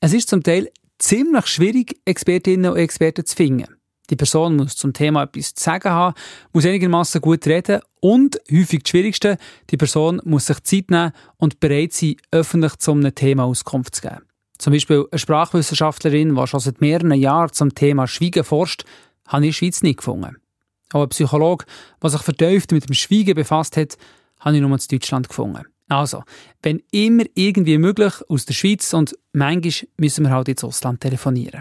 es 0.01 0.13
ist 0.13 0.29
zum 0.29 0.43
Teil 0.43 0.69
ziemlich 0.99 1.47
schwierig, 1.47 2.01
Expertinnen 2.05 2.71
und 2.71 2.79
Experten 2.79 3.25
zu 3.25 3.37
finden. 3.37 3.77
Die 4.11 4.17
Person 4.17 4.57
muss 4.57 4.77
zum 4.77 4.93
Thema 4.93 5.25
etwas 5.25 5.55
zu 5.55 5.65
sagen 5.65 5.91
haben, 5.91 6.15
muss 6.53 6.65
einigermaßen 6.65 7.21
gut 7.21 7.47
reden 7.47 7.81
und, 8.01 8.39
häufig 8.51 8.85
das 8.85 8.91
Schwierigste, 8.91 9.37
die 9.71 9.77
Person 9.77 10.21
muss 10.25 10.47
sich 10.47 10.63
Zeit 10.63 10.91
nehmen 10.91 11.13
und 11.39 11.59
bereit 11.59 11.93
sein, 11.93 12.17
öffentlich 12.31 12.77
zu 12.77 12.93
einem 12.93 13.15
Thema 13.15 13.45
Auskunft 13.45 13.97
zu 13.97 14.03
geben. 14.03 14.23
Zum 14.59 14.73
Beispiel 14.73 15.07
eine 15.11 15.19
Sprachwissenschaftlerin, 15.19 16.35
die 16.35 16.47
schon 16.47 16.61
seit 16.61 16.81
mehreren 16.81 17.13
Jahren 17.13 17.53
zum 17.53 17.75
Thema 17.75 18.07
Schweigen 18.07 18.45
forscht, 18.45 18.85
habe 19.27 19.45
ich 19.45 19.49
in 19.49 19.51
der 19.51 19.53
Schweiz 19.53 19.83
nicht 19.83 19.99
gefunden. 19.99 20.37
Auch 20.93 21.03
ein 21.03 21.09
Psychologe, 21.09 21.65
der 22.01 22.11
sich 22.11 22.23
vertieft 22.23 22.73
mit 22.73 22.89
dem 22.89 22.95
Schweigen 22.95 23.35
befasst 23.35 23.77
hat, 23.77 23.99
habe 24.39 24.55
ich 24.55 24.63
nur 24.63 24.71
in 24.71 24.79
Deutschland 24.89 25.29
gefunden. 25.29 25.65
Also, 25.89 26.25
wenn 26.63 26.83
immer 26.91 27.25
irgendwie 27.35 27.79
möglich, 27.79 28.15
aus 28.29 28.45
der 28.45 28.55
Schweiz 28.55 28.93
und 28.93 29.17
manchmal 29.33 29.89
müssen 29.99 30.25
wir 30.25 30.31
halt 30.31 30.49
ins 30.49 30.65
Ausland 30.65 31.01
telefonieren. 31.01 31.61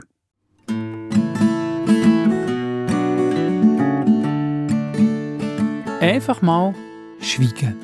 Einfach 6.01 6.41
mal 6.41 6.73
schweigen. 7.19 7.75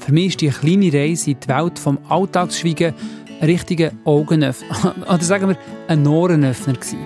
Für 0.00 0.12
mich 0.12 0.26
ist 0.26 0.40
die 0.40 0.48
kleine 0.48 0.92
Reise 0.92 1.32
in 1.32 1.40
die 1.40 1.48
Welt 1.48 1.78
vom 1.78 1.98
Alltagsschweigen 2.08 2.94
ein 3.40 3.46
richtiger 3.46 3.92
Augenöffner, 4.04 4.94
oder 5.08 5.22
sagen 5.22 5.48
wir, 5.48 5.58
ein 5.88 6.06
Ohrenöffner 6.06 6.74
gewesen. 6.74 6.98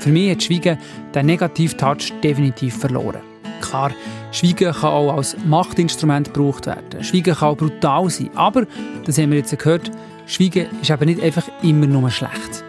Für 0.00 0.10
mich 0.10 0.30
hat 0.30 0.42
Schweigen 0.42 0.78
den 1.14 1.26
negativen 1.26 1.78
Touch 1.78 2.12
definitiv 2.22 2.76
verloren. 2.76 3.22
Klar, 3.60 3.92
Schweigen 4.38 4.72
kann 4.72 4.92
auch 4.92 5.16
als 5.16 5.36
Machtinstrument 5.46 6.32
gebraucht 6.32 6.66
werden. 6.66 7.02
Schweigen 7.02 7.34
kann 7.34 7.48
auch 7.48 7.56
brutal 7.56 8.08
sein. 8.08 8.30
Aber, 8.36 8.66
das 9.04 9.18
haben 9.18 9.32
wir 9.32 9.38
jetzt 9.38 9.58
gehört, 9.58 9.90
Schweigen 10.26 10.68
ist 10.80 10.90
eben 10.90 11.06
nicht 11.06 11.20
einfach 11.20 11.42
immer 11.64 11.88
nur 11.88 12.08
schlecht. 12.08 12.62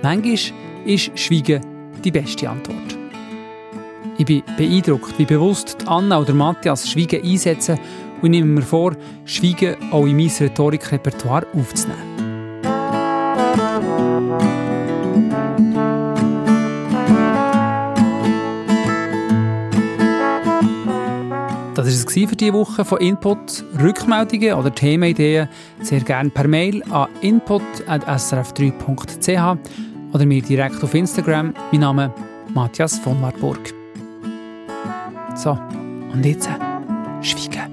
Manchmal 0.00 0.38
ist 0.84 1.18
Schweigen 1.18 1.60
die 2.04 2.12
beste 2.12 2.48
Antwort. 2.48 2.96
Ich 4.16 4.26
bin 4.26 4.44
beeindruckt, 4.56 5.18
wie 5.18 5.24
bewusst 5.24 5.88
Anna 5.88 6.20
oder 6.20 6.34
Matthias 6.34 6.88
Schweigen 6.88 7.24
einsetzen 7.24 7.80
und 8.22 8.30
nehme 8.30 8.46
mir 8.46 8.62
vor, 8.62 8.92
Schweigen 9.24 9.74
auch 9.90 10.06
in 10.06 10.18
mein 10.18 10.28
Rhetorikrepertoire 10.28 11.48
aufzunehmen. 11.52 12.07
Das 21.78 21.86
war 21.86 21.92
es 21.92 22.04
für 22.28 22.34
diese 22.34 22.52
Woche 22.54 22.84
von 22.84 22.98
Input. 22.98 23.62
Rückmeldungen 23.80 24.54
oder 24.54 24.74
Themenideen 24.74 25.48
sehr 25.80 26.00
gerne 26.00 26.28
per 26.28 26.48
Mail 26.48 26.82
an 26.90 27.06
input.srf3.ch 27.20 29.58
oder 30.12 30.26
mir 30.26 30.42
direkt 30.42 30.82
auf 30.82 30.92
Instagram. 30.92 31.54
Mein 31.70 31.82
Name 31.82 32.12
Matthias 32.52 32.98
von 32.98 33.22
Warburg. 33.22 33.72
So, 35.36 35.56
und 36.12 36.26
jetzt 36.26 36.48
äh, 36.48 36.58
schweigen. 37.22 37.67